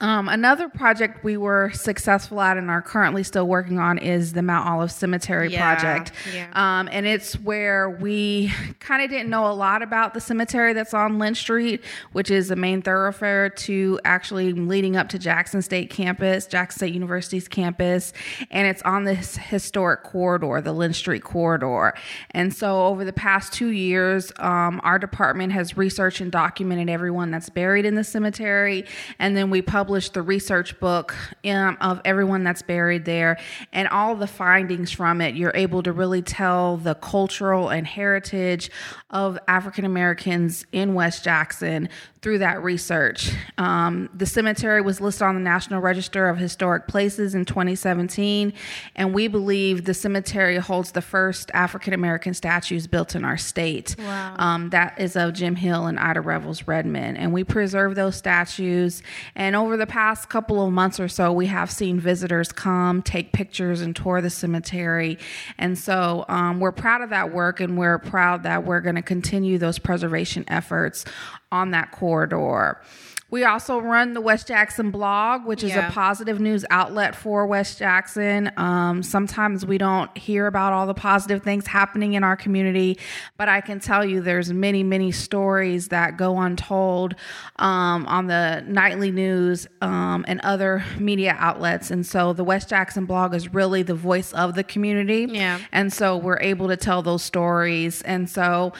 Um, 0.00 0.28
another 0.28 0.68
project 0.68 1.24
we 1.24 1.36
were 1.36 1.70
successful 1.74 2.40
at 2.40 2.56
and 2.56 2.70
are 2.70 2.80
currently 2.82 3.24
still 3.24 3.48
working 3.48 3.80
on 3.80 3.98
is 3.98 4.32
the 4.32 4.42
Mount 4.42 4.68
Olive 4.68 4.92
Cemetery 4.92 5.50
Yeah, 5.50 5.74
project. 5.74 6.12
yeah. 6.32 6.50
Um, 6.52 6.88
and 6.92 7.04
it's 7.04 7.34
where 7.40 7.90
we 7.90 8.52
kind 8.78 9.02
of 9.02 9.10
didn't 9.10 9.28
know 9.28 9.50
a 9.50 9.52
lot 9.54 9.82
about 9.82 10.14
the 10.14 10.20
cemetery 10.20 10.72
that's 10.72 10.94
on 10.94 11.18
Lynch 11.18 11.38
Street, 11.38 11.82
which 12.12 12.30
is 12.30 12.46
the 12.46 12.54
main 12.54 12.80
thoroughfare 12.80 13.50
to 13.50 13.98
actually 14.04 14.52
leading 14.52 14.96
up 14.96 15.08
to 15.08 15.18
Jackson 15.18 15.62
State 15.62 15.90
campus, 15.90 16.46
Jackson 16.46 16.78
State 16.78 16.94
University's 16.94 17.48
campus. 17.48 18.12
And 18.52 18.68
it's 18.68 18.82
on 18.82 19.02
this 19.02 19.36
historic 19.36 20.04
corridor, 20.04 20.60
the 20.60 20.72
Lynch 20.72 20.96
Street 20.96 21.24
corridor. 21.24 21.94
And 22.30 22.54
so 22.54 22.86
over 22.86 23.04
the 23.04 23.12
past 23.12 23.52
two 23.52 23.70
years, 23.70 24.32
um, 24.38 24.80
our 24.84 25.00
department 25.00 25.52
has 25.54 25.76
researched 25.76 26.20
and 26.20 26.30
documented 26.30 26.88
everyone 26.88 27.32
that's 27.32 27.48
buried 27.50 27.84
in 27.84 27.96
the 27.96 28.04
cemetery. 28.04 28.84
And 29.18 29.36
then 29.36 29.50
we 29.50 29.60
published 29.60 29.87
the 30.10 30.22
research 30.22 30.78
book 30.80 31.14
um, 31.50 31.76
of 31.80 32.00
everyone 32.04 32.44
that's 32.44 32.62
buried 32.62 33.04
there 33.04 33.38
and 33.72 33.88
all 33.88 34.14
the 34.14 34.26
findings 34.26 34.90
from 34.90 35.20
it. 35.20 35.34
You're 35.34 35.52
able 35.54 35.82
to 35.82 35.92
really 35.92 36.22
tell 36.22 36.76
the 36.76 36.94
cultural 36.94 37.68
and 37.68 37.86
heritage 37.86 38.70
of 39.10 39.38
African 39.48 39.84
Americans 39.84 40.66
in 40.72 40.94
West 40.94 41.24
Jackson 41.24 41.88
through 42.20 42.38
that 42.38 42.62
research. 42.62 43.32
Um, 43.58 44.10
the 44.12 44.26
cemetery 44.26 44.80
was 44.80 45.00
listed 45.00 45.22
on 45.22 45.34
the 45.34 45.40
National 45.40 45.80
Register 45.80 46.28
of 46.28 46.36
Historic 46.36 46.88
Places 46.88 47.34
in 47.34 47.44
2017, 47.44 48.52
and 48.96 49.14
we 49.14 49.28
believe 49.28 49.84
the 49.84 49.94
cemetery 49.94 50.56
holds 50.56 50.92
the 50.92 51.00
first 51.00 51.50
African 51.54 51.94
American 51.94 52.34
statues 52.34 52.86
built 52.86 53.14
in 53.14 53.24
our 53.24 53.36
state. 53.36 53.96
Wow. 53.98 54.34
Um, 54.38 54.70
that 54.70 55.00
is 55.00 55.16
of 55.16 55.32
Jim 55.32 55.56
Hill 55.56 55.86
and 55.86 55.98
Ida 55.98 56.20
Revels 56.20 56.66
Redmond, 56.66 57.18
and 57.18 57.32
we 57.32 57.44
preserve 57.44 57.94
those 57.94 58.16
statues. 58.16 59.02
And 59.34 59.54
over 59.54 59.76
the 59.76 59.86
past 59.86 60.28
couple 60.28 60.66
of 60.66 60.72
months 60.72 61.00
or 61.00 61.08
so, 61.08 61.32
we 61.38 61.46
have 61.46 61.70
seen 61.70 62.00
visitors 62.00 62.50
come, 62.50 63.00
take 63.00 63.32
pictures, 63.32 63.80
and 63.80 63.94
tour 63.94 64.20
the 64.20 64.28
cemetery. 64.28 65.18
And 65.56 65.78
so 65.78 66.24
um, 66.28 66.58
we're 66.58 66.72
proud 66.72 67.00
of 67.00 67.10
that 67.10 67.32
work, 67.32 67.60
and 67.60 67.78
we're 67.78 68.00
proud 68.00 68.42
that 68.42 68.64
we're 68.64 68.80
going 68.80 68.96
to 68.96 69.02
continue 69.02 69.56
those 69.56 69.78
preservation 69.78 70.44
efforts 70.48 71.04
on 71.52 71.70
that 71.70 71.92
corridor. 71.92 72.82
We 73.30 73.44
also 73.44 73.78
run 73.78 74.14
the 74.14 74.22
West 74.22 74.48
Jackson 74.48 74.90
blog, 74.90 75.44
which 75.44 75.62
is 75.62 75.76
a 75.76 75.90
positive 75.90 76.40
news 76.40 76.64
outlet 76.70 77.14
for 77.14 77.46
West 77.46 77.78
Jackson. 77.78 78.50
Um, 78.56 79.02
sometimes 79.02 79.66
we 79.66 79.76
don't 79.76 80.16
hear 80.16 80.46
about 80.46 80.72
all 80.72 80.86
the 80.86 80.94
positive 80.94 81.42
things 81.42 81.66
happening 81.66 82.14
in 82.14 82.24
our 82.24 82.36
community, 82.36 82.98
but 83.36 83.46
I 83.46 83.60
can 83.60 83.80
tell 83.80 84.02
you 84.02 84.22
there's 84.22 84.50
many, 84.50 84.82
many 84.82 85.12
stories 85.12 85.88
that 85.88 86.16
go 86.16 86.40
untold 86.40 87.16
um, 87.56 88.06
on 88.06 88.28
the 88.28 88.64
nightly 88.66 89.10
news 89.10 89.66
um, 89.82 90.24
and 90.26 90.40
other 90.40 90.82
media 90.98 91.36
outlets. 91.38 91.90
And 91.90 92.06
so 92.06 92.32
the 92.32 92.44
West 92.44 92.70
Jackson 92.70 93.04
blog 93.04 93.34
is 93.34 93.52
really 93.52 93.82
the 93.82 93.94
voice 93.94 94.32
of 94.32 94.54
the 94.54 94.64
community. 94.64 95.26
Yeah. 95.28 95.58
And 95.70 95.92
so 95.92 96.16
we're 96.16 96.40
able 96.40 96.68
to 96.68 96.78
tell 96.78 97.02
those 97.02 97.22
stories. 97.22 98.00
And 98.02 98.30
so 98.30 98.72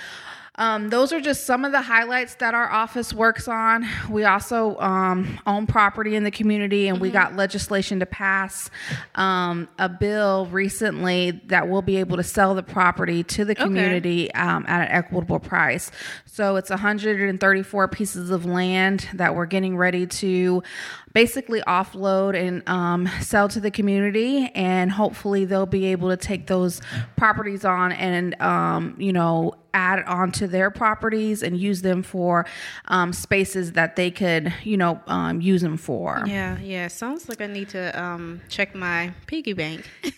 um, 0.58 0.88
those 0.88 1.12
are 1.12 1.20
just 1.20 1.46
some 1.46 1.64
of 1.64 1.70
the 1.70 1.80
highlights 1.80 2.34
that 2.36 2.52
our 2.52 2.68
office 2.68 3.14
works 3.14 3.46
on. 3.46 3.86
We 4.10 4.24
also 4.24 4.76
um, 4.80 5.38
own 5.46 5.68
property 5.68 6.16
in 6.16 6.24
the 6.24 6.32
community, 6.32 6.88
and 6.88 7.00
we 7.00 7.10
got 7.10 7.36
legislation 7.36 8.00
to 8.00 8.06
pass 8.06 8.68
um, 9.14 9.68
a 9.78 9.88
bill 9.88 10.46
recently 10.46 11.40
that 11.46 11.68
will 11.68 11.82
be 11.82 11.98
able 11.98 12.16
to 12.16 12.24
sell 12.24 12.56
the 12.56 12.64
property 12.64 13.22
to 13.22 13.44
the 13.44 13.54
community 13.54 14.34
um, 14.34 14.64
at 14.66 14.88
an 14.88 14.96
equitable 14.96 15.38
price. 15.38 15.92
So 16.26 16.56
it's 16.56 16.70
134 16.70 17.88
pieces 17.88 18.30
of 18.30 18.44
land 18.44 19.08
that 19.14 19.36
we're 19.36 19.46
getting 19.46 19.76
ready 19.76 20.06
to 20.06 20.64
basically 21.12 21.60
offload 21.62 22.34
and 22.34 22.68
um, 22.68 23.08
sell 23.20 23.48
to 23.48 23.60
the 23.60 23.70
community 23.70 24.50
and 24.54 24.90
hopefully 24.90 25.44
they'll 25.44 25.66
be 25.66 25.86
able 25.86 26.08
to 26.10 26.16
take 26.16 26.46
those 26.46 26.80
properties 27.16 27.64
on 27.64 27.92
and 27.92 28.40
um, 28.40 28.94
you 28.98 29.12
know 29.12 29.54
add 29.74 30.02
onto 30.04 30.46
their 30.46 30.70
properties 30.70 31.42
and 31.42 31.58
use 31.58 31.82
them 31.82 32.02
for 32.02 32.46
um, 32.86 33.12
spaces 33.12 33.72
that 33.72 33.96
they 33.96 34.10
could 34.10 34.52
you 34.64 34.76
know 34.76 35.00
um, 35.06 35.40
use 35.40 35.62
them 35.62 35.76
for 35.76 36.22
Yeah, 36.26 36.58
yeah. 36.58 36.88
Sounds 36.88 37.28
like 37.28 37.40
I 37.40 37.46
need 37.46 37.68
to 37.70 38.00
um, 38.00 38.40
check 38.48 38.74
my 38.74 39.12
piggy 39.26 39.52
bank. 39.52 39.88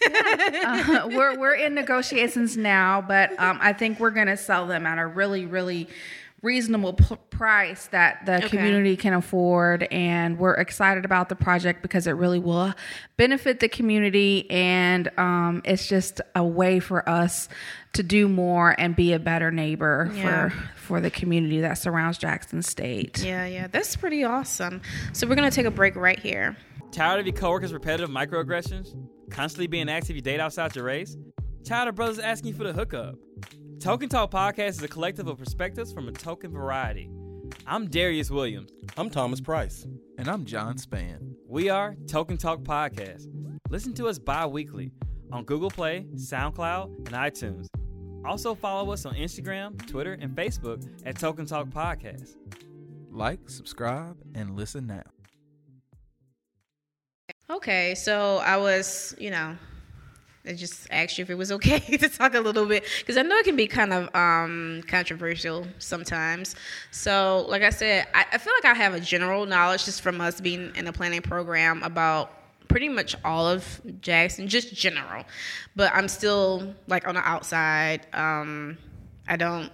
Uh, 0.63 1.09
we're 1.13 1.39
we're 1.39 1.55
in 1.55 1.75
negotiations 1.75 2.57
now, 2.57 3.01
but 3.01 3.31
um, 3.39 3.59
I 3.61 3.73
think 3.73 4.01
we're 4.01 4.11
going 4.11 4.27
to 4.27 4.37
sell 4.37 4.67
them 4.67 4.87
at 4.87 4.99
a 4.99 5.07
really 5.07 5.47
really 5.47 5.89
reasonable 6.43 6.95
p- 6.95 7.17
price 7.31 7.87
that 7.89 8.25
the 8.27 8.37
Okay. 8.39 8.49
community 8.49 8.97
can 8.97 9.13
afford, 9.13 9.83
and 9.91 10.39
we're 10.39 10.55
excited 10.55 11.05
about 11.05 11.29
the 11.29 11.37
project 11.37 11.83
because 11.83 12.07
it 12.07 12.13
really 12.13 12.39
will 12.39 12.73
benefit 13.17 13.61
the 13.61 13.69
community, 13.69 14.51
and 14.51 15.11
um, 15.19 15.61
it's 15.65 15.87
just 15.89 16.21
a 16.35 16.43
way 16.45 16.81
for 16.81 17.07
us 17.09 17.49
to 17.93 18.03
do 18.03 18.29
more 18.29 18.75
and 18.79 18.95
be 18.97 19.13
a 19.13 19.19
better 19.19 19.51
neighbor 19.51 20.11
Yeah. 20.15 20.49
for 20.51 20.55
for 20.91 21.01
the 21.01 21.11
community 21.11 21.61
that 21.61 21.75
surrounds 21.75 22.19
Jackson 22.19 22.63
State. 22.63 23.23
Yeah, 23.23 23.47
yeah. 23.47 23.69
That's 23.69 23.95
pretty 23.95 24.25
awesome. 24.25 24.81
So 25.13 25.27
we're 25.29 25.37
gonna 25.37 25.51
take 25.51 25.67
a 25.67 25.71
break 25.71 25.95
right 25.95 26.19
here. 26.19 26.57
Tired 26.91 27.21
of 27.21 27.27
your 27.27 27.37
coworkers' 27.37 27.73
repetitive 27.73 28.11
microaggressions? 28.11 28.89
Constantly 29.31 29.69
being 29.69 29.89
asked 29.89 30.11
if 30.11 30.17
you 30.17 30.23
date 30.23 30.41
outside 30.41 30.75
your 30.75 30.85
race? 30.87 31.17
Tired 31.65 31.89
of 31.89 31.95
brothers 31.95 32.19
asking 32.19 32.49
you 32.49 32.55
for 32.55 32.65
the 32.65 32.73
hookup? 32.73 33.15
Token 33.81 34.11
Talk 34.11 34.31
Podcast 34.31 34.69
is 34.69 34.83
a 34.83 34.89
collective 34.89 35.27
of 35.27 35.39
perspectives 35.39 35.91
from 35.91 36.07
a 36.07 36.13
token 36.13 36.53
variety. 36.53 37.09
I'm 37.67 37.89
Darius 37.89 38.31
Williams. 38.31 38.71
I'm 38.99 39.09
Thomas 39.09 39.41
Price. 39.41 39.87
And 40.19 40.29
I'm 40.29 40.45
John 40.45 40.77
Span. 40.77 41.35
We 41.49 41.71
are 41.71 41.97
Token 42.07 42.37
Talk 42.37 42.61
Podcast. 42.61 43.29
Listen 43.71 43.95
to 43.95 44.07
us 44.07 44.19
bi 44.19 44.45
weekly 44.45 44.93
on 45.33 45.45
Google 45.45 45.71
Play, 45.71 46.05
SoundCloud, 46.15 46.95
and 46.95 47.09
iTunes. 47.09 47.69
Also, 48.23 48.55
follow 48.55 48.93
us 48.93 49.07
on 49.07 49.15
Instagram, 49.15 49.79
Twitter, 49.87 50.13
and 50.13 50.37
Facebook 50.37 50.87
at 51.07 51.19
Token 51.19 51.47
Talk 51.47 51.69
Podcast. 51.69 52.37
Like, 53.11 53.49
subscribe, 53.49 54.19
and 54.35 54.57
listen 54.57 54.87
now. 54.89 55.05
Okay, 57.49 57.95
so 57.95 58.37
I 58.45 58.59
was, 58.59 59.15
you 59.19 59.31
know, 59.31 59.57
I 60.47 60.55
just 60.55 60.87
asked 60.91 61.19
you 61.19 61.23
if 61.23 61.31
it 61.31 61.35
was 61.35 61.53
okay 61.53 61.79
to 61.99 62.09
talk 62.09 62.35
a 62.35 62.41
little 62.41 62.65
bit 62.65 62.85
because 62.99 63.17
I 63.17 63.23
know 63.23 63.37
it 63.37 63.45
can 63.45 63.57
be 63.57 63.67
kind 63.67 63.93
of 63.93 64.15
um, 64.15 64.83
controversial 64.89 65.67
sometimes. 65.79 66.57
So, 66.91 67.45
like 67.49 67.63
I 67.63 67.71
said, 67.71 68.07
I, 68.15 68.25
I 68.33 68.39
feel 68.39 68.53
like 68.55 68.65
I 68.65 68.75
have 68.75 68.95
a 68.95 69.01
general 69.01 69.45
knowledge 69.45 69.85
just 69.85 70.01
from 70.01 70.21
us 70.21 70.41
being 70.41 70.73
in 70.77 70.87
a 70.87 70.93
planning 70.93 71.21
program 71.23 71.83
about 71.83 72.33
pretty 72.69 72.89
much 72.89 73.17
all 73.25 73.47
of 73.47 73.81
Jackson, 74.01 74.49
just 74.49 74.75
general. 74.75 75.25
But 75.77 75.93
I'm 75.95 76.09
still 76.09 76.75
like 76.87 77.07
on 77.07 77.17
the 77.17 77.29
outside. 77.29 78.07
Um, 78.15 78.79
I 79.29 79.37
don't 79.37 79.71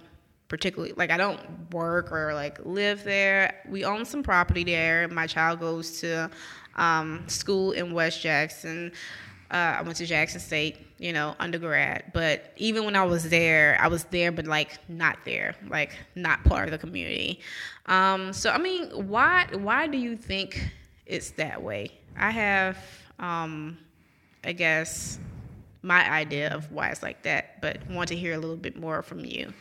particularly 0.49 0.93
like 0.95 1.11
I 1.11 1.17
don't 1.17 1.39
work 1.71 2.11
or 2.11 2.33
like 2.33 2.59
live 2.65 3.03
there. 3.03 3.61
We 3.69 3.85
own 3.85 4.03
some 4.03 4.23
property 4.23 4.63
there. 4.63 5.07
My 5.07 5.27
child 5.27 5.59
goes 5.59 5.99
to 6.01 6.29
um, 6.75 7.23
school 7.27 7.71
in 7.71 7.93
West 7.93 8.21
Jackson. 8.21 8.91
Uh, 9.49 9.77
I 9.79 9.81
went 9.81 9.95
to 9.97 10.05
Jackson 10.05 10.39
State, 10.39 10.77
you 10.97 11.13
know, 11.13 11.35
undergrad. 11.39 12.11
But 12.13 12.51
even 12.57 12.83
when 12.83 12.95
I 12.95 13.03
was 13.03 13.29
there, 13.29 13.77
I 13.79 13.87
was 13.87 14.03
there, 14.05 14.31
but 14.31 14.45
like 14.45 14.77
not 14.89 15.19
there, 15.25 15.55
like 15.69 15.91
not 16.15 16.43
part 16.43 16.65
of 16.65 16.71
the 16.71 16.77
community. 16.77 17.39
Um, 17.85 18.33
so 18.33 18.49
I 18.49 18.57
mean, 18.57 18.89
why 19.07 19.47
why 19.53 19.87
do 19.87 19.97
you 19.97 20.17
think 20.17 20.69
it's 21.05 21.31
that 21.31 21.61
way? 21.61 21.91
I 22.17 22.31
have, 22.31 22.77
um, 23.19 23.77
I 24.43 24.51
guess, 24.53 25.19
my 25.81 26.09
idea 26.09 26.49
of 26.53 26.71
why 26.71 26.89
it's 26.89 27.03
like 27.03 27.21
that, 27.23 27.61
but 27.61 27.87
want 27.89 28.09
to 28.09 28.15
hear 28.15 28.33
a 28.33 28.37
little 28.37 28.57
bit 28.57 28.77
more 28.77 29.01
from 29.01 29.23
you. 29.23 29.53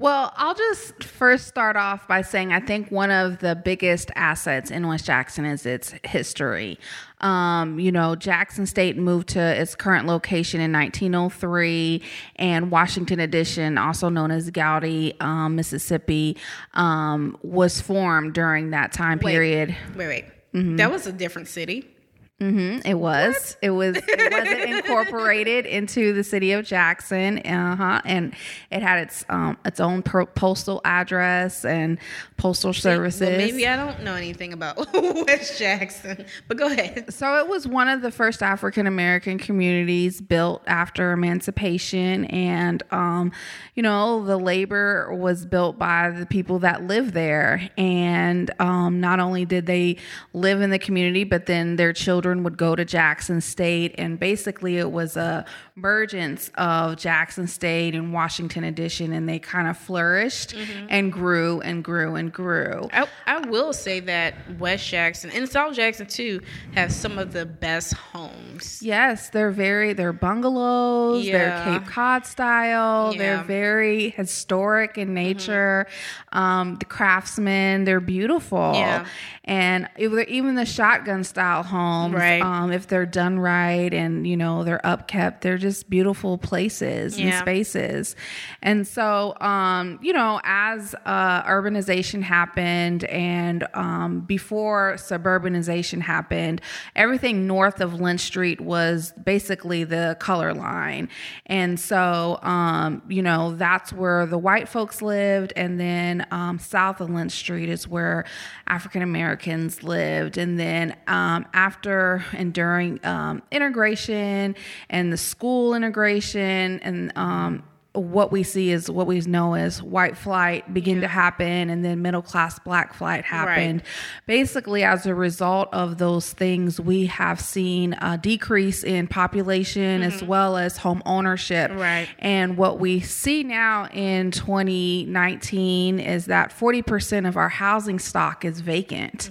Well, 0.00 0.32
I'll 0.36 0.54
just 0.54 1.02
first 1.02 1.48
start 1.48 1.74
off 1.74 2.06
by 2.06 2.22
saying 2.22 2.52
I 2.52 2.60
think 2.60 2.92
one 2.92 3.10
of 3.10 3.40
the 3.40 3.56
biggest 3.56 4.12
assets 4.14 4.70
in 4.70 4.86
West 4.86 5.04
Jackson 5.04 5.44
is 5.44 5.66
its 5.66 5.92
history. 6.04 6.78
Um, 7.20 7.80
you 7.80 7.90
know, 7.90 8.14
Jackson 8.14 8.64
State 8.64 8.96
moved 8.96 9.30
to 9.30 9.40
its 9.40 9.74
current 9.74 10.06
location 10.06 10.60
in 10.60 10.70
1903, 10.70 12.00
and 12.36 12.70
Washington 12.70 13.18
Addition, 13.18 13.76
also 13.76 14.08
known 14.08 14.30
as 14.30 14.48
Gowdy, 14.52 15.14
um, 15.18 15.56
Mississippi, 15.56 16.36
um, 16.74 17.36
was 17.42 17.80
formed 17.80 18.34
during 18.34 18.70
that 18.70 18.92
time 18.92 19.18
Wait. 19.20 19.32
period. 19.32 19.76
Wait, 19.96 20.06
wait. 20.06 20.76
That 20.76 20.92
was 20.92 21.08
a 21.08 21.12
different 21.12 21.48
city. 21.48 21.97
Mm, 22.40 22.86
it 22.86 22.94
was. 22.94 23.56
It 23.62 23.70
was. 23.70 23.96
It 24.08 24.32
wasn't 24.32 24.60
incorporated 24.60 25.64
into 25.64 26.12
the 26.12 26.22
city 26.22 26.52
of 26.52 26.64
Jackson. 26.64 27.38
Uh 27.38 27.76
huh. 27.76 28.02
And 28.04 28.34
it 28.70 28.82
had 28.82 28.98
its 29.00 29.24
um 29.28 29.56
its 29.64 29.80
own 29.80 30.02
per- 30.02 30.26
postal 30.26 30.80
address 30.84 31.64
and 31.64 31.98
postal 32.36 32.72
services. 32.72 33.20
Well, 33.22 33.38
maybe 33.38 33.66
I 33.66 33.76
don't 33.76 34.02
know 34.02 34.14
anything 34.14 34.52
about 34.52 34.76
West 35.26 35.58
Jackson, 35.58 36.26
but 36.46 36.56
go 36.58 36.66
ahead. 36.66 37.12
So 37.12 37.38
it 37.38 37.48
was 37.48 37.66
one 37.66 37.88
of 37.88 38.02
the 38.02 38.10
first 38.10 38.42
African 38.42 38.86
American 38.86 39.38
communities 39.38 40.20
built 40.20 40.62
after 40.66 41.12
emancipation, 41.12 42.26
and 42.26 42.82
um, 42.92 43.32
you 43.74 43.82
know 43.82 44.24
the 44.24 44.36
labor 44.36 45.12
was 45.14 45.46
built 45.46 45.78
by 45.78 46.10
the 46.10 46.26
people 46.26 46.58
that 46.60 46.84
lived 46.84 47.14
there, 47.14 47.68
and 47.78 48.50
um, 48.60 49.00
not 49.00 49.18
only 49.20 49.44
did 49.44 49.66
they 49.66 49.96
live 50.34 50.60
in 50.60 50.70
the 50.70 50.78
community, 50.78 51.24
but 51.24 51.46
then 51.46 51.76
their 51.76 51.92
children 51.92 52.27
would 52.36 52.56
go 52.56 52.76
to 52.76 52.84
Jackson 52.84 53.40
State, 53.40 53.94
and 53.98 54.18
basically 54.18 54.78
it 54.78 54.90
was 54.90 55.16
a 55.16 55.44
mergence 55.74 56.50
of 56.56 56.96
Jackson 56.96 57.46
State 57.46 57.94
and 57.94 58.12
Washington 58.12 58.64
Addition, 58.64 59.12
and 59.12 59.28
they 59.28 59.38
kind 59.38 59.68
of 59.68 59.76
flourished 59.76 60.54
and 60.88 61.12
grew 61.12 61.60
and 61.60 61.82
grew 61.84 62.14
and 62.16 62.32
grew. 62.32 62.88
I, 62.92 63.06
I 63.26 63.40
will 63.48 63.72
say 63.72 64.00
that 64.00 64.34
West 64.58 64.86
Jackson 64.88 65.30
and 65.30 65.48
South 65.48 65.74
Jackson 65.74 66.06
too 66.06 66.40
have 66.74 66.92
some 66.92 67.18
of 67.18 67.32
the 67.32 67.46
best 67.46 67.94
homes. 67.94 68.82
Yes, 68.82 69.30
they're 69.30 69.50
very 69.50 69.92
they're 69.92 70.12
bungalows, 70.12 71.24
Yeah. 71.26 71.64
they're 71.64 71.78
Cape 71.78 71.88
Cod 71.88 72.26
style, 72.26 73.14
they're 73.14 73.42
very 73.44 74.10
historic 74.10 74.98
in 74.98 75.14
nature. 75.14 75.86
Um, 76.32 76.76
the 76.76 76.84
craftsmen, 76.84 77.84
they're 77.84 78.00
beautiful. 78.00 78.72
Yeah. 78.74 79.06
And 79.48 79.88
even 79.98 80.56
the 80.56 80.66
shotgun 80.66 81.24
style 81.24 81.62
homes, 81.62 82.14
Right. 82.14 82.42
um, 82.42 82.70
if 82.70 82.86
they're 82.86 83.06
done 83.06 83.38
right 83.38 83.92
and 83.94 84.26
you 84.26 84.36
know 84.36 84.62
they're 84.62 84.82
upkept, 84.84 85.40
they're 85.40 85.56
just 85.56 85.88
beautiful 85.88 86.36
places 86.36 87.18
and 87.18 87.32
spaces. 87.38 88.14
And 88.62 88.86
so, 88.86 89.34
um, 89.40 89.98
you 90.02 90.12
know, 90.12 90.38
as 90.44 90.94
uh, 91.06 91.42
urbanization 91.44 92.20
happened 92.22 93.04
and 93.04 93.66
um, 93.72 94.20
before 94.20 94.96
suburbanization 94.96 96.02
happened, 96.02 96.60
everything 96.94 97.46
north 97.46 97.80
of 97.80 97.98
Lynch 98.02 98.20
Street 98.20 98.60
was 98.60 99.14
basically 99.24 99.82
the 99.84 100.14
color 100.20 100.52
line. 100.52 101.08
And 101.46 101.80
so, 101.80 102.38
um, 102.42 103.00
you 103.08 103.22
know, 103.22 103.54
that's 103.54 103.94
where 103.94 104.26
the 104.26 104.36
white 104.38 104.68
folks 104.68 105.00
lived. 105.00 105.54
And 105.56 105.80
then 105.80 106.26
um, 106.30 106.58
south 106.58 107.00
of 107.00 107.08
Lynch 107.08 107.32
Street 107.32 107.70
is 107.70 107.88
where 107.88 108.26
African 108.66 109.00
Americans 109.00 109.37
lived. 109.82 110.38
And 110.38 110.58
then 110.58 110.96
um, 111.06 111.46
after 111.52 112.24
and 112.32 112.52
during 112.52 113.04
um, 113.04 113.42
integration 113.50 114.56
and 114.90 115.12
the 115.12 115.16
school 115.16 115.74
integration 115.74 116.80
and 116.80 117.12
um, 117.16 117.62
what 117.94 118.30
we 118.30 118.42
see 118.42 118.70
is 118.70 118.90
what 118.90 119.06
we 119.06 119.20
know 119.22 119.54
as 119.54 119.82
white 119.82 120.16
flight 120.16 120.72
begin 120.72 121.00
to 121.00 121.08
happen 121.08 121.70
and 121.70 121.84
then 121.84 122.02
middle 122.02 122.22
class 122.22 122.58
black 122.58 122.94
flight 122.94 123.24
happened. 123.24 123.82
Basically 124.26 124.84
as 124.84 125.06
a 125.06 125.14
result 125.14 125.68
of 125.72 125.98
those 125.98 126.32
things 126.32 126.80
we 126.80 127.06
have 127.06 127.40
seen 127.40 127.94
a 127.94 128.18
decrease 128.18 128.84
in 128.84 129.08
population 129.08 130.02
as 130.02 130.22
well 130.22 130.56
as 130.56 130.76
home 130.76 131.02
ownership. 131.06 131.70
Right. 131.72 132.08
and 132.18 132.56
what 132.56 132.78
we 132.78 133.00
see 133.00 133.42
now 133.42 133.88
in 133.88 134.30
2019 134.30 135.98
is 135.98 136.26
that 136.26 136.50
40% 136.50 137.26
of 137.26 137.36
our 137.36 137.48
housing 137.48 137.98
stock 137.98 138.44
is 138.44 138.60
vacant 138.60 139.30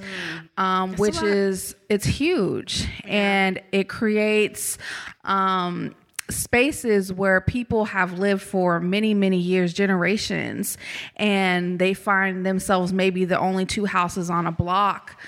um, 0.57 0.95
which 0.95 1.21
is 1.21 1.75
it's 1.89 2.05
huge. 2.05 2.87
And 3.03 3.61
it 3.71 3.87
creates 3.89 4.77
um, 5.23 5.95
spaces 6.29 7.11
where 7.13 7.39
people 7.41 7.85
have 7.85 8.19
lived 8.19 8.41
for 8.41 8.79
many 8.79 9.13
many 9.13 9.37
years 9.37 9.73
generations 9.73 10.77
and 11.15 11.79
they 11.79 11.93
find 11.93 12.45
themselves 12.45 12.91
maybe 12.91 13.25
the 13.25 13.39
only 13.39 13.65
two 13.65 13.85
houses 13.85 14.29
on 14.29 14.45
a 14.45 14.51
block 14.51 15.19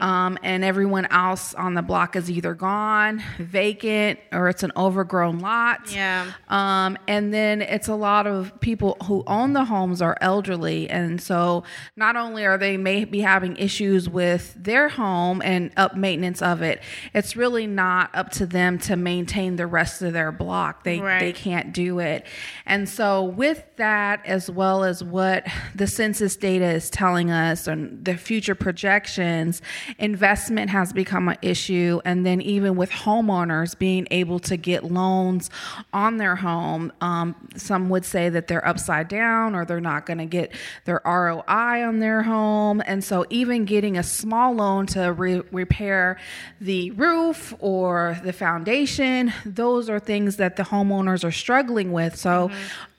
um, 0.00 0.38
and 0.42 0.64
everyone 0.64 1.06
else 1.06 1.54
on 1.54 1.74
the 1.74 1.82
block 1.82 2.16
is 2.16 2.30
either 2.30 2.54
gone 2.54 3.22
vacant 3.38 4.18
or 4.32 4.48
it's 4.48 4.62
an 4.62 4.72
overgrown 4.76 5.38
lot 5.38 5.92
Yeah. 5.92 6.32
um, 6.48 6.96
and 7.06 7.32
then 7.32 7.62
it's 7.62 7.88
a 7.88 7.94
lot 7.94 8.26
of 8.26 8.58
people 8.60 8.96
who 9.04 9.22
own 9.26 9.52
the 9.52 9.64
homes 9.64 10.02
are 10.02 10.16
elderly. 10.20 10.88
And 10.90 11.20
so 11.20 11.64
not 11.96 12.16
only 12.16 12.44
are 12.44 12.58
they 12.58 12.76
may 12.76 13.04
be 13.04 13.20
having 13.20 13.56
issues 13.56 14.08
with 14.08 14.54
their 14.56 14.88
home 14.88 15.40
and 15.44 15.70
up 15.76 15.96
maintenance 15.96 16.42
of 16.42 16.62
it, 16.62 16.82
it's 17.14 17.36
really 17.36 17.66
not 17.66 18.10
up 18.14 18.30
to 18.32 18.46
them 18.46 18.78
to 18.80 18.96
maintain 18.96 19.56
the 19.56 19.66
rest 19.66 20.02
of 20.02 20.12
their 20.12 20.32
block. 20.32 20.47
They, 20.84 20.98
Right. 21.00 21.20
they 21.20 21.32
can't 21.32 21.72
do 21.72 21.98
it. 21.98 22.26
And 22.66 22.88
so 22.88 23.22
with 23.22 23.64
that, 23.76 24.24
as 24.26 24.50
well 24.50 24.84
as 24.84 25.02
what 25.04 25.46
the 25.74 25.86
census 25.86 26.36
data 26.36 26.64
is 26.66 26.90
telling 26.90 27.30
us 27.30 27.66
and 27.66 28.04
the 28.04 28.16
future 28.16 28.54
projections, 28.54 29.62
investment 29.98 30.70
has 30.70 30.92
become 30.92 31.28
an 31.28 31.36
issue. 31.42 32.00
And 32.04 32.24
then 32.24 32.40
even 32.40 32.76
with 32.76 32.90
homeowners 32.90 33.78
being 33.78 34.08
able 34.10 34.38
to 34.40 34.56
get 34.56 34.84
loans 34.84 35.50
on 35.92 36.16
their 36.16 36.36
home, 36.36 36.92
um, 37.00 37.34
some 37.56 37.88
would 37.90 38.04
say 38.04 38.28
that 38.28 38.48
they're 38.48 38.66
upside 38.66 39.08
down 39.08 39.54
or 39.54 39.64
they're 39.64 39.80
not 39.80 40.06
going 40.06 40.18
to 40.18 40.26
get 40.26 40.52
their 40.84 41.00
ROI 41.04 41.42
on 41.86 41.98
their 41.98 42.22
home. 42.22 42.82
And 42.86 43.04
so 43.04 43.26
even 43.30 43.64
getting 43.64 43.96
a 43.98 44.02
small 44.02 44.54
loan 44.54 44.86
to 44.86 45.12
re- 45.12 45.42
repair 45.52 46.18
the 46.60 46.90
roof 46.92 47.54
or 47.60 48.18
the 48.24 48.32
foundation, 48.32 49.32
those 49.44 49.90
are 49.90 49.98
things 49.98 50.36
that 50.38 50.56
the 50.56 50.64
homeowners 50.64 51.22
are 51.24 51.30
struggling 51.30 51.92
with. 51.92 52.16
So 52.16 52.50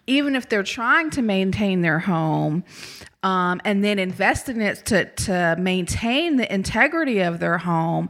even 0.07 0.35
if 0.35 0.49
they're 0.49 0.63
trying 0.63 1.09
to 1.11 1.21
maintain 1.21 1.81
their 1.81 1.99
home, 1.99 2.63
um, 3.21 3.61
and 3.65 3.83
then 3.83 3.99
invest 3.99 4.47
in 4.47 4.61
it 4.61 4.85
to, 4.85 5.05
to 5.05 5.55
maintain 5.59 6.37
the 6.37 6.51
integrity 6.51 7.19
of 7.19 7.39
their 7.39 7.57
home, 7.57 8.09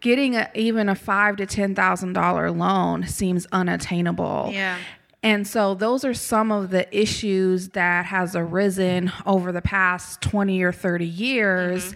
getting 0.00 0.34
a, 0.36 0.50
even 0.54 0.88
a 0.88 0.94
five 0.94 1.36
to 1.36 1.46
ten 1.46 1.74
thousand 1.74 2.14
dollar 2.14 2.50
loan 2.50 3.06
seems 3.06 3.46
unattainable. 3.52 4.50
Yeah. 4.52 4.78
And 5.22 5.46
so 5.48 5.74
those 5.74 6.04
are 6.04 6.14
some 6.14 6.52
of 6.52 6.70
the 6.70 6.86
issues 6.96 7.70
that 7.70 8.06
has 8.06 8.36
arisen 8.36 9.12
over 9.26 9.50
the 9.50 9.60
past 9.60 10.20
20 10.20 10.62
or 10.62 10.70
30 10.70 11.04
years. 11.04 11.94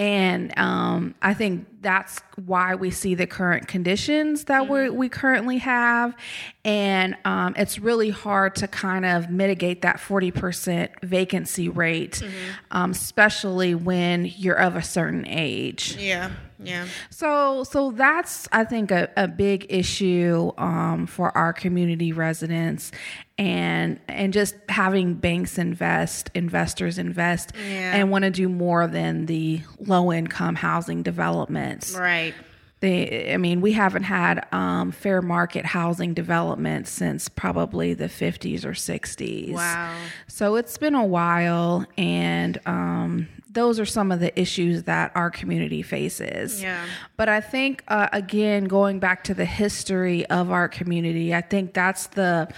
And 0.00 0.58
um, 0.58 1.14
I 1.20 1.34
think 1.34 1.66
that's 1.82 2.20
why 2.46 2.74
we 2.74 2.90
see 2.90 3.14
the 3.14 3.26
current 3.26 3.68
conditions 3.68 4.44
that 4.44 4.66
we 4.66 4.88
we 4.88 5.10
currently 5.10 5.58
have. 5.58 6.16
And 6.64 7.18
um, 7.26 7.54
it's 7.58 7.78
really 7.78 8.08
hard 8.08 8.54
to 8.56 8.66
kind 8.66 9.04
of 9.04 9.28
mitigate 9.28 9.82
that 9.82 9.98
40% 9.98 10.88
vacancy 11.02 11.68
rate, 11.68 12.22
um, 12.70 12.92
especially 12.92 13.74
when 13.74 14.24
you're 14.24 14.58
of 14.58 14.74
a 14.74 14.82
certain 14.82 15.26
age. 15.26 15.96
Yeah. 15.98 16.30
Yeah. 16.62 16.86
So, 17.10 17.64
so 17.64 17.90
that's 17.90 18.48
I 18.52 18.64
think 18.64 18.90
a, 18.90 19.10
a 19.16 19.28
big 19.28 19.66
issue 19.68 20.52
um, 20.58 21.06
for 21.06 21.36
our 21.36 21.52
community 21.52 22.12
residents, 22.12 22.92
and 23.40 23.98
and 24.06 24.32
just 24.34 24.54
having 24.68 25.14
banks 25.14 25.56
invest, 25.56 26.30
investors 26.34 26.98
invest, 26.98 27.52
Yeah. 27.56 27.96
and 27.96 28.10
want 28.10 28.24
to 28.24 28.30
do 28.30 28.48
more 28.50 28.86
than 28.86 29.24
the 29.26 29.62
low 29.80 30.12
income 30.12 30.54
housing 30.56 31.02
developments. 31.02 31.94
Right. 31.96 32.34
They, 32.80 33.32
I 33.34 33.36
mean, 33.38 33.60
we 33.60 33.72
haven't 33.72 34.04
had 34.04 34.46
um, 34.52 34.90
fair 34.92 35.20
market 35.22 35.66
housing 35.66 36.14
development 36.14 36.86
since 36.88 37.28
probably 37.28 37.92
the 37.94 38.06
50s 38.06 38.64
or 38.64 38.72
60s. 38.72 39.52
Wow. 39.52 39.94
So 40.28 40.56
it's 40.56 40.78
been 40.78 40.94
a 40.94 41.04
while, 41.04 41.84
and 41.98 42.58
um, 42.66 43.28
those 43.50 43.78
are 43.78 43.84
some 43.86 44.10
of 44.12 44.20
the 44.20 44.38
issues 44.38 44.84
that 44.84 45.12
our 45.14 45.30
community 45.30 45.82
faces. 45.82 46.62
Yeah. 46.62 46.82
But 47.18 47.28
I 47.28 47.40
think, 47.42 47.84
uh, 47.88 48.08
again, 48.14 48.64
going 48.64 48.98
back 48.98 49.24
to 49.24 49.34
the 49.34 49.44
history 49.46 50.24
of 50.26 50.50
our 50.50 50.66
community, 50.68 51.34
I 51.34 51.42
think 51.42 51.74
that's 51.74 52.06
the 52.08 52.48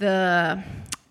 the 0.00 0.62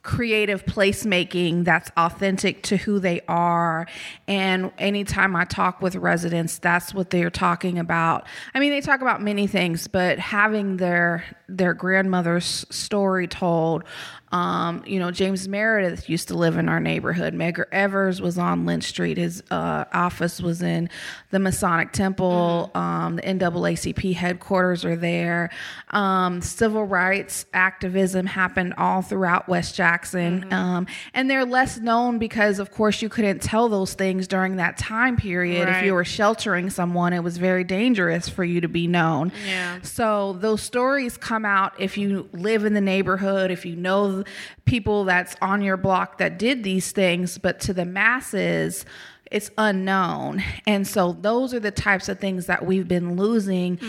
creative 0.01 0.65
placemaking 0.65 1.63
that's 1.65 1.91
authentic 1.95 2.63
to 2.63 2.77
who 2.77 2.99
they 2.99 3.21
are. 3.27 3.85
And 4.27 4.71
anytime 4.79 5.35
I 5.35 5.45
talk 5.45 5.81
with 5.81 5.95
residents, 5.95 6.57
that's 6.57 6.93
what 6.93 7.11
they're 7.11 7.29
talking 7.29 7.77
about. 7.77 8.25
I 8.53 8.59
mean, 8.59 8.71
they 8.71 8.81
talk 8.81 9.01
about 9.01 9.21
many 9.21 9.45
things, 9.45 9.87
but 9.87 10.17
having 10.17 10.77
their 10.77 11.23
their 11.47 11.73
grandmother's 11.73 12.65
story 12.69 13.27
told 13.27 13.83
Um, 14.31 14.83
you 14.85 14.99
know, 14.99 15.11
James 15.11 15.47
Meredith 15.47 16.09
used 16.09 16.27
to 16.27 16.35
live 16.35 16.57
in 16.57 16.69
our 16.69 16.79
neighborhood. 16.79 17.33
Medgar 17.33 17.65
Evers 17.71 18.21
was 18.21 18.37
on 18.37 18.65
Lynch 18.65 18.83
Street. 18.83 19.17
His 19.17 19.43
uh, 19.49 19.85
office 19.91 20.39
was 20.41 20.61
in 20.61 20.89
the 21.31 21.39
Masonic 21.39 21.91
Temple. 21.91 22.71
Um, 22.75 23.15
the 23.15 23.23
NAACP 23.23 24.13
headquarters 24.13 24.85
are 24.85 24.95
there. 24.95 25.49
Um, 25.91 26.41
civil 26.41 26.85
rights 26.85 27.45
activism 27.53 28.25
happened 28.25 28.75
all 28.77 29.01
throughout 29.01 29.47
West 29.49 29.75
Jackson. 29.75 30.51
Um, 30.53 30.87
and 31.13 31.29
they're 31.29 31.45
less 31.45 31.79
known 31.79 32.19
because, 32.19 32.59
of 32.59 32.71
course, 32.71 33.01
you 33.01 33.09
couldn't 33.09 33.41
tell 33.41 33.69
those 33.69 33.93
things 33.93 34.27
during 34.27 34.57
that 34.57 34.77
time 34.77 35.17
period. 35.17 35.67
If 35.67 35.83
you 35.83 35.93
were 35.93 36.05
sheltering 36.05 36.69
someone, 36.69 37.13
it 37.13 37.23
was 37.23 37.37
very 37.37 37.63
dangerous 37.63 38.29
for 38.29 38.43
you 38.43 38.61
to 38.61 38.67
be 38.67 38.87
known. 38.87 39.31
Yeah. 39.47 39.81
So 39.81 40.33
those 40.33 40.61
stories 40.61 41.17
come 41.17 41.45
out 41.45 41.73
if 41.79 41.97
you 41.97 42.29
live 42.33 42.65
in 42.65 42.73
the 42.73 42.81
neighborhood, 42.81 43.51
if 43.51 43.65
you 43.65 43.75
know 43.75 44.18
people 44.65 45.03
that's 45.05 45.35
on 45.41 45.61
your 45.61 45.77
block 45.77 46.17
that 46.17 46.37
did 46.39 46.63
these 46.63 46.91
things, 46.91 47.37
but 47.37 47.59
to 47.61 47.73
the 47.73 47.85
masses, 47.85 48.85
it's 49.31 49.51
unknown. 49.57 50.41
And 50.65 50.87
so 50.87 51.13
those 51.13 51.53
are 51.53 51.59
the 51.59 51.71
types 51.71 52.09
of 52.09 52.19
things 52.19 52.47
that 52.47 52.65
we've 52.65 52.87
been 52.87 53.15
losing 53.15 53.79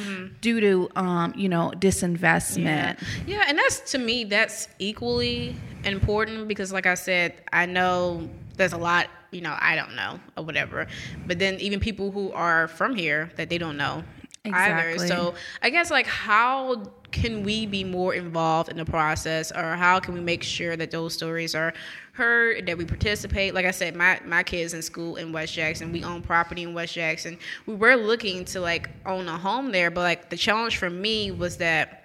due 0.40 0.60
to 0.60 0.90
um, 0.96 1.32
you 1.36 1.48
know, 1.48 1.72
disinvestment. 1.76 3.02
Yeah, 3.26 3.44
and 3.48 3.58
that's 3.58 3.80
to 3.92 3.98
me 3.98 4.24
that's 4.24 4.68
equally 4.78 5.56
important 5.84 6.46
because 6.46 6.72
like 6.72 6.86
I 6.86 6.94
said, 6.94 7.42
I 7.52 7.66
know 7.66 8.28
there's 8.56 8.74
a 8.74 8.78
lot, 8.78 9.08
you 9.30 9.40
know, 9.40 9.56
I 9.58 9.76
don't 9.76 9.96
know 9.96 10.20
or 10.36 10.44
whatever. 10.44 10.86
But 11.26 11.38
then 11.38 11.54
even 11.60 11.80
people 11.80 12.10
who 12.10 12.32
are 12.32 12.68
from 12.68 12.94
here 12.94 13.30
that 13.36 13.48
they 13.48 13.56
don't 13.56 13.78
know 13.78 14.04
either. 14.44 14.98
So 15.08 15.34
I 15.62 15.70
guess 15.70 15.90
like 15.90 16.06
how 16.06 16.82
can 17.12 17.42
we 17.42 17.66
be 17.66 17.84
more 17.84 18.14
involved 18.14 18.68
in 18.68 18.76
the 18.76 18.84
process? 18.84 19.50
Or 19.52 19.76
how 19.76 20.00
can 20.00 20.14
we 20.14 20.20
make 20.20 20.42
sure 20.42 20.76
that 20.76 20.90
those 20.90 21.14
stories 21.14 21.54
are 21.54 21.72
heard 22.12 22.66
that 22.66 22.76
we 22.76 22.84
participate? 22.84 23.54
Like 23.54 23.66
i 23.66 23.70
said 23.70 23.94
my 23.94 24.20
my 24.24 24.42
kids 24.42 24.74
in 24.74 24.82
school 24.82 25.16
in 25.16 25.32
west 25.32 25.54
jackson 25.54 25.92
we 25.92 26.04
own 26.04 26.22
property 26.22 26.62
in 26.62 26.74
west 26.74 26.94
jackson. 26.94 27.38
We 27.66 27.74
were 27.74 27.96
looking 27.96 28.44
to 28.46 28.60
like 28.60 28.90
own 29.06 29.28
a 29.28 29.38
home 29.38 29.72
there 29.72 29.90
but 29.90 30.00
like 30.00 30.30
the 30.30 30.36
challenge 30.36 30.76
for 30.76 30.90
me 30.90 31.30
was 31.30 31.56
that 31.58 31.99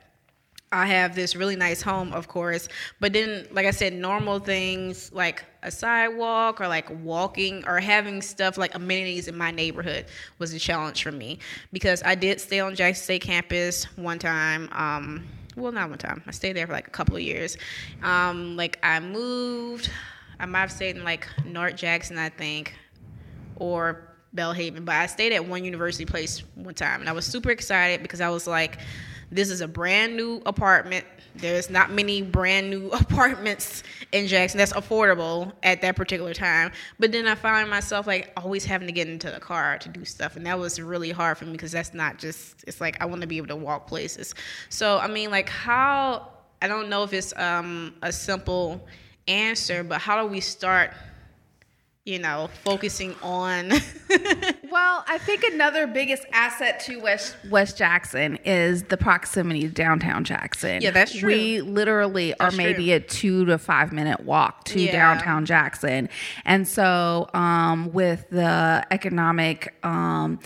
I 0.75 0.85
have 0.87 1.15
this 1.15 1.37
really 1.37 1.55
nice 1.55 1.81
home, 1.81 2.11
of 2.11 2.27
course, 2.27 2.67
but 2.99 3.13
then, 3.13 3.47
like 3.51 3.65
I 3.65 3.71
said, 3.71 3.93
normal 3.93 4.39
things 4.39 5.09
like 5.13 5.45
a 5.63 5.71
sidewalk 5.71 6.59
or 6.59 6.67
like 6.67 6.89
walking 7.01 7.63
or 7.65 7.79
having 7.79 8.21
stuff 8.21 8.57
like 8.57 8.75
amenities 8.75 9.29
in 9.29 9.37
my 9.37 9.51
neighborhood 9.51 10.05
was 10.37 10.53
a 10.53 10.59
challenge 10.59 11.01
for 11.01 11.13
me 11.13 11.39
because 11.71 12.03
I 12.03 12.15
did 12.15 12.41
stay 12.41 12.59
on 12.59 12.75
Jackson 12.75 13.03
State 13.03 13.21
campus 13.21 13.85
one 13.95 14.19
time. 14.19 14.69
Um, 14.73 15.25
well, 15.55 15.71
not 15.71 15.87
one 15.89 15.97
time. 15.97 16.21
I 16.27 16.31
stayed 16.31 16.57
there 16.57 16.67
for 16.67 16.73
like 16.73 16.87
a 16.87 16.91
couple 16.91 17.15
of 17.15 17.21
years. 17.21 17.57
Um, 18.03 18.57
like 18.57 18.77
I 18.83 18.99
moved. 18.99 19.89
I 20.41 20.45
might 20.45 20.59
have 20.59 20.71
stayed 20.73 20.97
in 20.97 21.05
like 21.05 21.25
North 21.45 21.77
Jackson, 21.77 22.17
I 22.17 22.27
think, 22.27 22.75
or 23.55 24.13
Belhaven, 24.35 24.83
but 24.83 24.95
I 24.95 25.05
stayed 25.05 25.31
at 25.31 25.47
one 25.47 25.63
university 25.63 26.03
place 26.03 26.43
one 26.55 26.73
time, 26.73 26.99
and 26.99 27.07
I 27.07 27.13
was 27.13 27.25
super 27.25 27.51
excited 27.51 28.01
because 28.01 28.19
I 28.19 28.27
was 28.27 28.45
like, 28.45 28.79
"This 29.31 29.49
is 29.49 29.61
a 29.61 29.67
brand 29.67 30.15
new 30.15 30.41
apartment. 30.45 31.05
There's 31.35 31.69
not 31.69 31.91
many 31.91 32.21
brand 32.21 32.69
new 32.69 32.89
apartments 32.91 33.83
in 34.11 34.27
Jackson 34.27 34.57
that's 34.57 34.73
affordable 34.73 35.51
at 35.63 35.81
that 35.81 35.95
particular 35.95 36.33
time." 36.33 36.71
But 36.99 37.11
then 37.11 37.27
I 37.27 37.35
find 37.35 37.69
myself 37.69 38.07
like 38.07 38.31
always 38.37 38.65
having 38.65 38.87
to 38.87 38.93
get 38.93 39.07
into 39.07 39.31
the 39.31 39.39
car 39.39 39.77
to 39.79 39.89
do 39.89 40.05
stuff, 40.05 40.35
and 40.35 40.45
that 40.45 40.57
was 40.57 40.79
really 40.79 41.11
hard 41.11 41.37
for 41.37 41.45
me 41.45 41.53
because 41.53 41.71
that's 41.71 41.93
not 41.93 42.17
just. 42.17 42.63
It's 42.67 42.81
like 42.81 43.01
I 43.01 43.05
want 43.05 43.21
to 43.21 43.27
be 43.27 43.37
able 43.37 43.47
to 43.47 43.55
walk 43.55 43.87
places. 43.87 44.33
So 44.69 44.97
I 44.97 45.07
mean, 45.07 45.31
like 45.31 45.49
how 45.49 46.29
I 46.61 46.67
don't 46.67 46.89
know 46.89 47.03
if 47.03 47.13
it's 47.13 47.35
um, 47.37 47.95
a 48.01 48.11
simple 48.11 48.85
answer, 49.27 49.83
but 49.83 50.01
how 50.01 50.21
do 50.21 50.27
we 50.27 50.39
start? 50.39 50.93
You 52.05 52.19
know, 52.19 52.49
focusing 52.63 53.15
on. 53.21 53.71
Well, 54.71 55.05
I 55.07 55.19
think 55.19 55.43
another 55.43 55.87
biggest 55.87 56.23
asset 56.33 56.81
to 56.81 56.99
West 56.99 57.37
West 57.49 57.77
Jackson 57.77 58.37
is 58.43 58.83
the 58.83 58.97
proximity 58.97 59.61
to 59.61 59.69
downtown 59.69 60.25
Jackson. 60.25 60.81
Yeah, 60.81 60.91
that's 60.91 61.15
true. 61.15 61.29
We 61.29 61.61
literally 61.61 62.33
That's 62.37 62.53
are 62.53 62.57
maybe 62.57 62.87
true. 62.87 62.95
a 62.95 62.99
two 62.99 63.45
to 63.45 63.57
five 63.57 63.93
minute 63.93 64.21
walk 64.25 64.65
to 64.65 64.81
Yeah. 64.81 64.91
downtown 64.91 65.45
Jackson, 65.45 66.09
and 66.43 66.67
so 66.67 67.29
um, 67.33 67.93
with 67.93 68.29
the 68.31 68.85
economic. 68.91 69.75
Um, 69.83 70.39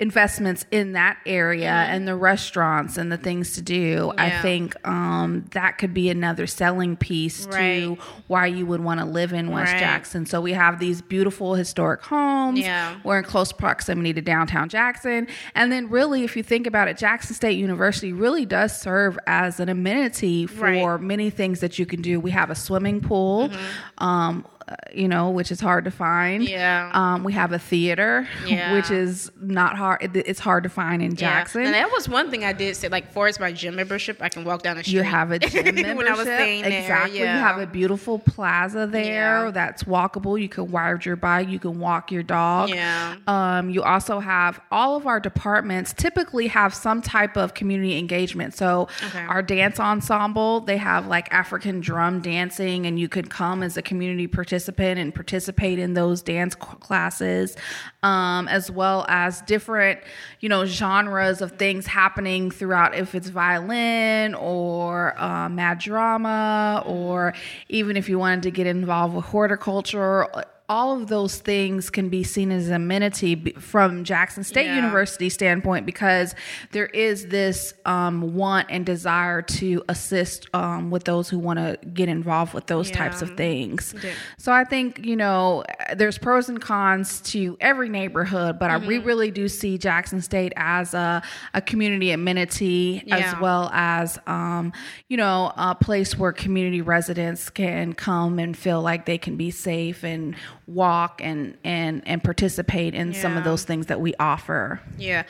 investments 0.00 0.64
in 0.72 0.92
that 0.94 1.18
area 1.26 1.70
and 1.70 2.08
the 2.08 2.16
restaurants 2.16 2.96
and 2.96 3.12
the 3.12 3.16
things 3.16 3.52
to 3.54 3.62
do 3.62 4.12
i 4.18 4.30
Mm-hmm. 4.30 4.42
Think 4.42 4.88
um, 4.88 5.44
that 5.52 5.76
could 5.78 5.92
be 5.94 6.08
another 6.08 6.46
selling 6.46 6.96
piece 6.96 7.44
to 7.46 7.98
why 8.26 8.46
you 8.46 8.64
would 8.66 8.80
want 8.82 8.98
to 9.00 9.06
live 9.06 9.32
in 9.32 9.50
west 9.50 9.72
Right. 9.72 9.78
jackson 9.80 10.24
so 10.26 10.40
we 10.40 10.52
have 10.54 10.78
these 10.78 11.02
beautiful 11.02 11.54
historic 11.54 12.02
homes 12.02 12.60
Yeah. 12.60 12.96
we're 13.04 13.18
in 13.18 13.24
close 13.24 13.52
proximity 13.52 14.12
to 14.14 14.20
downtown 14.22 14.68
Jackson. 14.70 15.26
And 15.54 15.70
then, 15.70 15.90
really, 15.90 16.24
if 16.24 16.36
you 16.36 16.42
think 16.42 16.66
about 16.66 16.88
it, 16.88 16.96
Jackson 16.96 17.34
State 17.34 17.58
University 17.58 18.12
really 18.12 18.46
does 18.46 18.78
serve 18.80 19.18
as 19.26 19.60
an 19.60 19.68
amenity 19.68 20.46
for 20.46 20.64
Right. 20.64 20.78
Mm-hmm. 20.82 21.06
many 21.06 21.30
things 21.30 21.60
that 21.60 21.78
you 21.78 21.84
can 21.86 22.00
do. 22.02 22.18
We 22.20 22.30
have 22.30 22.50
a 22.50 22.54
swimming 22.54 23.00
pool, 23.00 23.50
um, 23.98 24.46
uh, 24.59 24.59
you 24.94 25.08
know, 25.08 25.30
which 25.30 25.50
is 25.52 25.60
hard 25.60 25.84
to 25.84 25.90
find. 25.90 26.48
Yeah. 26.48 26.90
Um, 26.92 27.24
we 27.24 27.32
have 27.32 27.52
a 27.52 27.58
theater, 27.58 28.28
Yeah. 28.46 28.72
which 28.74 28.90
is 28.90 29.30
not 29.40 29.76
hard. 29.76 30.02
it- 30.02 30.16
it's 30.30 30.40
hard 30.40 30.62
to 30.64 30.68
find 30.68 31.02
in 31.02 31.16
Jackson. 31.16 31.62
Yeah. 31.62 31.66
And 31.68 31.74
that 31.74 31.90
was 31.92 32.08
one 32.08 32.30
thing 32.30 32.44
I 32.44 32.52
did 32.52 32.76
say, 32.76 32.88
like, 32.88 33.12
for 33.12 33.26
as 33.26 33.40
my 33.40 33.50
gym 33.52 33.74
membership, 33.76 34.18
I 34.20 34.28
can 34.28 34.44
walk 34.44 34.62
down 34.62 34.76
the 34.76 34.82
street. 34.84 34.94
You 34.94 35.02
have 35.02 35.30
a 35.32 35.38
gym 35.38 35.64
membership. 35.64 35.96
when 35.96 36.06
I 36.06 36.12
was 36.12 36.20
staying 36.22 36.62
there. 36.62 36.80
exactly. 36.82 37.18
Yeah. 37.18 37.34
You 37.36 37.40
have 37.42 37.58
a 37.58 37.66
beautiful 37.66 38.18
plaza 38.20 38.86
there 38.86 39.50
that's 39.50 39.84
walkable. 39.84 40.40
You 40.40 40.48
can 40.48 40.70
ride 40.70 41.04
your 41.04 41.16
bike. 41.16 41.48
You 41.48 41.58
can 41.58 41.78
walk 41.80 42.12
your 42.12 42.22
dog. 42.22 42.68
Yeah. 42.68 43.16
Um, 43.26 43.70
you 43.70 43.82
also 43.82 44.20
have 44.20 44.60
all 44.70 44.96
of 44.96 45.06
our 45.06 45.18
departments 45.20 45.92
typically 45.92 46.46
have 46.48 46.74
some 46.74 47.02
type 47.02 47.36
of 47.36 47.54
community 47.54 47.98
engagement. 47.98 48.54
So 48.54 48.88
Okay. 49.08 49.20
our 49.24 49.42
dance 49.42 49.80
ensemble, 49.80 50.60
they 50.60 50.76
have 50.76 51.06
like 51.06 51.32
African 51.32 51.80
drum 51.80 52.20
dancing, 52.20 52.86
and 52.86 53.00
you 53.00 53.08
could 53.08 53.30
come 53.30 53.62
as 53.62 53.76
a 53.76 53.82
community 53.82 54.26
participant 54.28 54.59
and 54.68 55.14
participate 55.14 55.78
in 55.78 55.94
those 55.94 56.22
dance 56.22 56.54
classes, 56.54 57.56
um, 58.02 58.48
as 58.48 58.70
well 58.70 59.04
as 59.08 59.40
different, 59.42 60.00
you 60.40 60.48
know, 60.48 60.64
genres 60.64 61.40
of 61.40 61.52
things 61.52 61.86
happening 61.86 62.50
throughout. 62.50 62.94
If 62.94 63.14
it's 63.14 63.28
violin 63.28 64.34
or 64.34 65.20
uh, 65.20 65.48
mad 65.48 65.78
drama, 65.78 66.82
or 66.86 67.34
even 67.68 67.96
if 67.96 68.08
you 68.08 68.18
wanted 68.18 68.42
to 68.44 68.50
get 68.50 68.66
involved 68.66 69.14
with 69.14 69.24
horticulture 69.24 70.26
all 70.70 70.96
of 70.98 71.08
those 71.08 71.36
things 71.40 71.90
can 71.90 72.08
be 72.08 72.22
seen 72.22 72.50
as 72.52 72.70
amenity 72.70 73.34
b- 73.34 73.50
from 73.58 74.04
Jackson 74.04 74.44
State 74.44 74.66
Yeah. 74.66 74.76
University 74.76 75.28
standpoint 75.28 75.84
because 75.84 76.34
there 76.70 76.86
is 76.86 77.26
this 77.26 77.74
um, 77.84 78.34
want 78.36 78.68
and 78.70 78.86
desire 78.86 79.42
to 79.42 79.82
assist 79.88 80.46
um, 80.54 80.90
with 80.90 81.04
those 81.04 81.28
who 81.28 81.38
want 81.40 81.58
to 81.58 81.76
get 81.88 82.08
involved 82.08 82.54
with 82.54 82.66
those 82.68 82.88
types 82.90 83.20
of 83.20 83.36
things. 83.36 83.94
Yeah. 84.02 84.12
So 84.38 84.52
I 84.52 84.62
think 84.64 85.04
you 85.04 85.16
know 85.16 85.64
there's 85.96 86.16
pros 86.18 86.48
and 86.48 86.60
cons 86.60 87.20
to 87.32 87.56
every 87.60 87.88
neighborhood, 87.88 88.58
but 88.58 88.70
Mm-hmm. 88.70 88.86
we 88.86 88.98
really 88.98 89.32
do 89.32 89.48
see 89.48 89.76
Jackson 89.76 90.20
State 90.22 90.52
as 90.54 90.94
a, 90.94 91.20
a 91.52 91.60
community 91.60 92.12
amenity 92.12 93.02
as 93.10 93.34
well 93.40 93.68
as 93.72 94.18
um, 94.28 94.72
you 95.08 95.16
know 95.16 95.52
a 95.56 95.74
place 95.74 96.16
where 96.16 96.32
community 96.32 96.80
residents 96.80 97.50
can 97.50 97.92
come 97.92 98.38
and 98.38 98.56
feel 98.56 98.80
like 98.80 99.06
they 99.06 99.18
can 99.18 99.36
be 99.36 99.50
safe 99.50 100.04
and 100.04 100.36
walk 100.70 101.20
and 101.22 101.56
and 101.64 102.02
and 102.06 102.22
participate 102.22 102.94
in 102.94 103.12
some 103.14 103.36
of 103.36 103.44
those 103.44 103.64
things 103.64 103.86
that 103.86 104.00
we 104.00 104.14
offer. 104.18 104.80
Yeah. 104.98 105.24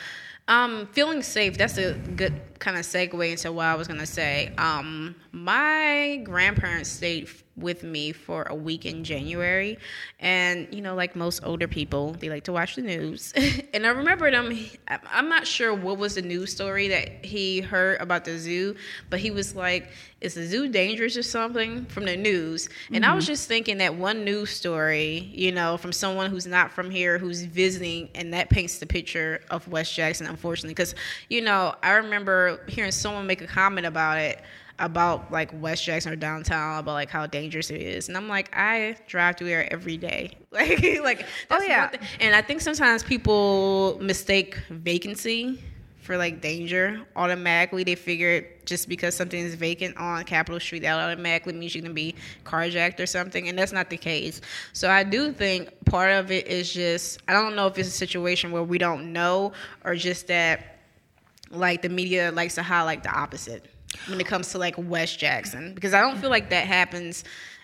Um, 0.51 0.89
feeling 0.89 1.23
safe, 1.23 1.57
that's 1.57 1.79
a 1.79 1.95
good 1.95 2.35
kind 2.59 2.77
of 2.77 2.85
segue 2.85 3.31
into 3.31 3.53
what 3.53 3.67
I 3.67 3.77
was 3.77 3.87
going 3.87 4.01
to 4.01 4.07
say. 4.07 4.53
Um, 4.59 5.15
my 5.31 6.21
grandparents 6.25 6.91
stayed 6.91 7.29
with 7.57 7.83
me 7.83 8.13
for 8.13 8.45
a 8.45 8.55
week 8.55 8.87
in 8.87 9.05
January. 9.05 9.79
And, 10.19 10.67
you 10.73 10.81
know, 10.81 10.95
like 10.95 11.15
most 11.15 11.41
older 11.45 11.69
people, 11.69 12.13
they 12.13 12.29
like 12.29 12.45
to 12.45 12.53
watch 12.53 12.77
the 12.77 12.83
news. 12.83 13.33
and 13.75 13.87
I 13.87 13.91
remember 13.91 14.31
them, 14.31 14.57
I'm 14.89 15.29
not 15.29 15.47
sure 15.47 15.75
what 15.75 15.99
was 15.99 16.15
the 16.15 16.23
news 16.23 16.53
story 16.53 16.89
that 16.89 17.25
he 17.25 17.61
heard 17.61 18.01
about 18.01 18.25
the 18.25 18.39
zoo, 18.39 18.77
but 19.09 19.21
he 19.21 19.31
was 19.31 19.55
like, 19.55 19.91
is 20.21 20.35
the 20.35 20.47
zoo 20.47 20.69
dangerous 20.69 21.17
or 21.17 21.23
something 21.23 21.87
from 21.87 22.05
the 22.05 22.17
news? 22.17 22.69
And 22.93 23.07
I 23.07 23.15
was 23.15 23.27
just 23.27 23.49
thinking 23.49 23.79
that 23.79 23.95
one 23.95 24.25
news 24.25 24.51
story, 24.51 25.31
you 25.33 25.51
know, 25.51 25.79
from 25.79 25.93
someone 25.93 26.31
who's 26.31 26.47
not 26.47 26.71
from 26.71 26.91
here, 26.91 27.19
who's 27.19 27.43
visiting, 27.43 28.11
and 28.15 28.35
that 28.35 28.51
paints 28.51 28.79
the 28.79 28.87
picture 28.87 29.41
of 29.51 29.67
West 29.69 29.95
Jackson, 29.95 30.27
unfortunately. 30.41 30.75
Because, 30.75 30.95
you 31.29 31.43
know, 31.43 31.75
I 31.83 31.93
remember 31.93 32.61
hearing 32.67 32.91
someone 32.91 33.27
make 33.27 33.43
a 33.43 33.47
comment 33.47 33.87
about 33.87 34.19
it 34.19 34.41
about 34.79 35.31
like 35.31 35.51
West 35.61 35.85
Jackson 35.85 36.11
or 36.11 36.17
downtown 36.17 36.79
about 36.79 36.93
like 36.93 37.11
how 37.11 37.27
dangerous 37.27 37.71
it 37.71 37.83
is, 37.83 38.09
and 38.09 38.17
I'm 38.17 38.29
like, 38.29 38.49
I 38.57 38.97
drive 39.07 39.37
through 39.37 39.49
there 39.49 39.71
every 39.71 39.99
day, 39.99 40.39
like, 40.51 40.81
like 41.03 41.27
oh, 41.51 41.59
that's 41.59 41.65
Oh, 41.65 41.67
yeah. 41.67 41.91
And 42.21 42.35
I 42.35 42.41
think 42.41 42.63
sometimes 42.63 43.03
people 43.03 43.99
mistake 44.01 44.59
vacancy 44.71 45.63
for 46.11 46.17
like 46.17 46.41
danger. 46.41 47.01
Automatically, 47.15 47.85
they 47.85 47.95
figured 47.95 48.67
just 48.67 48.89
because 48.89 49.15
something 49.15 49.39
is 49.39 49.55
vacant 49.55 49.97
on 49.97 50.25
Capitol 50.25 50.59
Street, 50.59 50.81
that 50.81 50.99
automatically 50.99 51.53
means 51.53 51.73
you 51.73 51.83
can 51.83 51.95
be 51.95 52.17
carjacked 52.45 52.99
or 52.99 53.07
something, 53.07 53.49
and 53.49 53.57
that's 53.57 53.71
not 53.71 53.91
the 53.91 53.97
case. 53.97 54.41
So 54.73 54.91
I 54.91 55.05
do 55.05 55.33
think 55.33 55.73
part 55.85 56.11
of 56.11 56.33
it 56.33 56.49
is 56.49 56.73
just 56.73 57.21
I 57.29 57.33
don't 57.33 57.55
know 57.55 57.69
if 57.69 57.79
it's 57.79 57.91
a 57.91 57.93
situation 57.93 58.51
where 58.51 58.65
we 58.65 58.77
don't 58.77 59.13
know 59.13 59.53
or 59.85 59.95
just 59.95 60.27
that 60.27 60.81
like 61.53 61.81
the 61.81 61.89
media 61.89 62.33
likes 62.33 62.57
to 62.57 62.65
highlight 62.65 63.05
the 63.05 63.17
opposite 63.17 63.67
when 64.09 64.21
it 64.21 64.27
comes 64.27 64.51
to 64.51 64.59
like 64.59 64.75
West 64.77 65.17
Jackson 65.17 65.75
because 65.75 65.95
I 65.95 66.01
don't 66.01 66.19
feel 66.19 66.31
like 66.31 66.51
that 66.51 66.67
happens, 66.67 67.23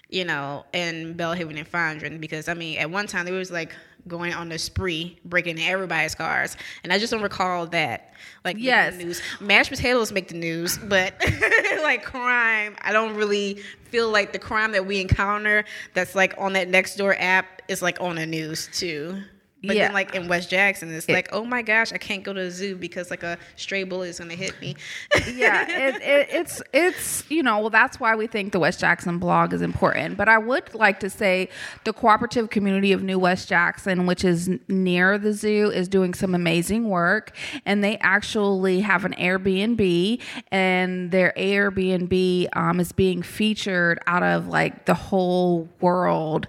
you 0.08 0.24
know, 0.24 0.64
in 0.72 1.16
Belhaven 1.16 1.58
and 1.58 1.68
Fondren 1.68 2.20
because 2.20 2.48
I 2.48 2.54
mean 2.54 2.78
at 2.78 2.92
one 2.92 3.08
time 3.08 3.24
there 3.24 3.34
was 3.34 3.50
like 3.50 3.74
going 4.08 4.32
on 4.32 4.48
the 4.48 4.58
spree 4.58 5.18
breaking 5.24 5.60
everybody's 5.60 6.14
cars 6.14 6.56
and 6.84 6.92
I 6.92 6.98
just 6.98 7.12
don't 7.12 7.22
recall 7.22 7.66
that 7.68 8.12
like 8.44 8.56
Yes. 8.58 8.96
the 8.96 9.04
news. 9.04 9.22
Mashed 9.40 9.70
potatoes 9.70 10.12
make 10.12 10.28
the 10.28 10.34
news, 10.36 10.78
but 10.78 11.14
like 11.82 12.04
crime, 12.04 12.76
I 12.80 12.92
don't 12.92 13.16
really 13.16 13.60
feel 13.90 14.10
like 14.10 14.32
the 14.32 14.38
crime 14.38 14.72
that 14.72 14.86
we 14.86 15.00
encounter 15.00 15.64
that's 15.94 16.14
like 16.14 16.34
on 16.38 16.52
that 16.54 16.68
next 16.68 16.96
door 16.96 17.16
app 17.18 17.62
is 17.68 17.82
like 17.82 18.00
on 18.00 18.16
the 18.16 18.26
news 18.26 18.68
too. 18.72 19.20
But 19.66 19.76
Yeah. 19.76 19.86
then, 19.86 19.94
like 19.94 20.14
in 20.14 20.28
West 20.28 20.50
Jackson, 20.50 20.92
it's 20.92 21.08
like, 21.08 21.28
oh 21.32 21.44
my 21.44 21.62
gosh, 21.62 21.92
I 21.92 21.98
can't 21.98 22.22
go 22.22 22.32
to 22.32 22.42
the 22.44 22.50
zoo 22.50 22.76
because 22.76 23.10
like 23.10 23.22
a 23.22 23.36
stray 23.56 23.84
bullet 23.84 24.08
is 24.08 24.18
gonna 24.18 24.34
hit 24.34 24.58
me. 24.60 24.76
yeah, 25.34 25.68
it, 25.68 25.94
it, 26.02 26.28
it's 26.30 26.62
it's 26.72 27.30
you 27.30 27.42
know 27.42 27.58
well 27.60 27.70
that's 27.70 27.98
why 28.00 28.14
we 28.16 28.26
think 28.26 28.52
the 28.52 28.58
West 28.60 28.80
Jackson 28.80 29.18
blog 29.18 29.52
is 29.52 29.62
important. 29.62 30.16
But 30.16 30.28
I 30.28 30.38
would 30.38 30.74
like 30.74 31.00
to 31.00 31.10
say 31.10 31.48
the 31.84 31.92
cooperative 31.92 32.50
community 32.50 32.92
of 32.92 33.02
New 33.02 33.18
West 33.18 33.48
Jackson, 33.48 34.06
which 34.06 34.24
is 34.24 34.50
near 34.68 35.18
the 35.18 35.32
zoo, 35.32 35.70
is 35.70 35.88
doing 35.88 36.14
some 36.14 36.34
amazing 36.34 36.88
work, 36.88 37.32
and 37.64 37.82
they 37.82 37.96
actually 37.98 38.80
have 38.80 39.04
an 39.04 39.12
Airbnb, 39.14 40.20
and 40.50 41.10
their 41.10 41.32
Airbnb 41.36 42.48
um, 42.56 42.80
is 42.80 42.92
being 42.92 43.22
featured 43.22 43.98
out 44.06 44.22
of 44.22 44.46
like 44.48 44.86
the 44.86 44.94
whole 44.94 45.68
world 45.80 46.46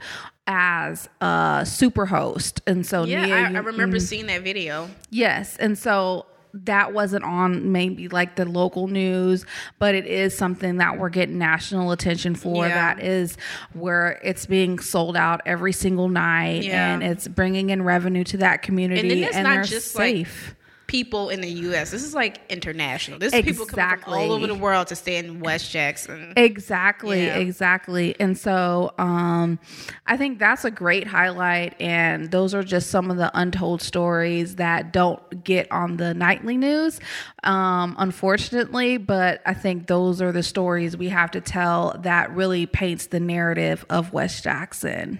as 0.47 1.09
a 1.21 1.63
super 1.67 2.05
host 2.05 2.61
and 2.65 2.85
so 2.85 3.03
yeah, 3.03 3.25
Nia, 3.25 3.35
I, 3.35 3.39
I 3.53 3.57
remember 3.59 3.97
mm, 3.97 4.01
seeing 4.01 4.27
that 4.27 4.41
video. 4.43 4.89
Yes. 5.09 5.57
And 5.57 5.77
so 5.77 6.25
that 6.53 6.93
wasn't 6.93 7.23
on 7.23 7.71
maybe 7.71 8.07
like 8.07 8.35
the 8.35 8.45
local 8.45 8.87
news, 8.87 9.45
but 9.77 9.93
it 9.93 10.05
is 10.05 10.35
something 10.35 10.77
that 10.77 10.97
we're 10.97 11.09
getting 11.09 11.37
national 11.37 11.91
attention 11.91 12.33
for. 12.33 12.65
Yeah. 12.67 12.73
That 12.95 13.03
is 13.03 13.37
where 13.73 14.19
it's 14.23 14.45
being 14.45 14.79
sold 14.79 15.15
out 15.17 15.41
every 15.45 15.73
single 15.73 16.09
night 16.09 16.63
Yeah. 16.63 16.93
and 16.93 17.03
it's 17.03 17.27
bringing 17.27 17.69
in 17.69 17.83
revenue 17.83 18.23
to 18.23 18.37
that 18.37 18.61
community 18.63 19.25
and, 19.25 19.43
not 19.43 19.53
they're 19.53 19.63
just, 19.65 19.95
like, 19.95 20.15
safe. 20.15 20.55
People 20.87 21.29
in 21.29 21.41
the 21.41 21.49
U.S. 21.49 21.91
This 21.91 22.01
is 22.03 22.13
like 22.15 22.39
international. 22.49 23.19
This 23.19 23.33
is 23.33 23.41
people 23.43 23.65
coming 23.65 23.99
from 23.99 24.13
all 24.13 24.31
over 24.31 24.47
the 24.47 24.55
world 24.55 24.87
to 24.87 24.95
stay 24.95 25.17
in 25.17 25.41
West 25.41 25.69
Jackson. 25.69 26.31
Exactly, 26.37 27.25
Yeah. 27.25 27.35
exactly. 27.37 28.15
And 28.21 28.37
so 28.37 28.93
um, 28.97 29.59
I 30.05 30.15
think 30.15 30.39
that's 30.39 30.63
a 30.63 30.71
great 30.71 31.05
highlight. 31.05 31.79
And 31.81 32.31
those 32.31 32.53
are 32.53 32.63
just 32.63 32.89
some 32.89 33.11
of 33.11 33.17
the 33.17 33.29
untold 33.37 33.81
stories 33.81 34.55
that 34.55 34.93
don't 34.93 35.43
get 35.43 35.69
on 35.73 35.97
the 35.97 36.13
nightly 36.13 36.55
news, 36.55 37.01
um, 37.43 37.93
unfortunately. 37.99 38.95
But 38.97 39.41
I 39.45 39.53
think 39.53 39.87
those 39.87 40.21
are 40.21 40.31
the 40.31 40.43
stories 40.43 40.95
we 40.95 41.09
have 41.09 41.31
to 41.31 41.41
tell 41.41 41.97
that 42.03 42.31
really 42.33 42.65
paints 42.65 43.07
the 43.07 43.19
narrative 43.19 43.85
of 43.89 44.13
West 44.13 44.43
Jackson. 44.43 45.19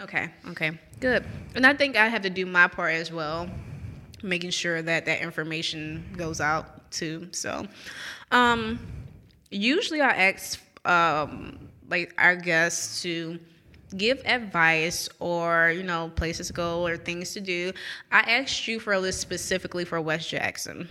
Okay, 0.00 0.30
okay, 0.48 0.72
good. 1.00 1.24
And 1.54 1.66
I 1.66 1.74
think 1.74 1.96
I 1.96 2.08
have 2.08 2.22
to 2.22 2.30
do 2.30 2.46
my 2.46 2.68
part 2.68 2.94
as 2.94 3.12
well, 3.12 3.48
making 4.24 4.50
sure 4.50 4.82
that 4.82 5.06
that 5.06 5.20
information 5.20 6.04
goes 6.16 6.40
out 6.40 6.90
too. 6.90 7.28
So, 7.32 7.66
um, 8.30 8.78
usually 9.50 10.00
I 10.00 10.10
ask 10.10 10.60
um, 10.84 11.68
like 11.88 12.14
our 12.18 12.36
guests 12.36 13.02
to 13.02 13.38
give 13.96 14.20
advice 14.24 15.08
or 15.20 15.72
you 15.76 15.82
know 15.82 16.10
places 16.16 16.48
to 16.48 16.52
go 16.52 16.86
or 16.86 16.96
things 16.96 17.32
to 17.34 17.40
do. 17.40 17.72
I 18.10 18.20
asked 18.20 18.66
you 18.66 18.80
for 18.80 18.92
a 18.92 18.98
list 19.00 19.20
specifically 19.20 19.84
for 19.84 20.00
West 20.00 20.28
Jackson. 20.30 20.88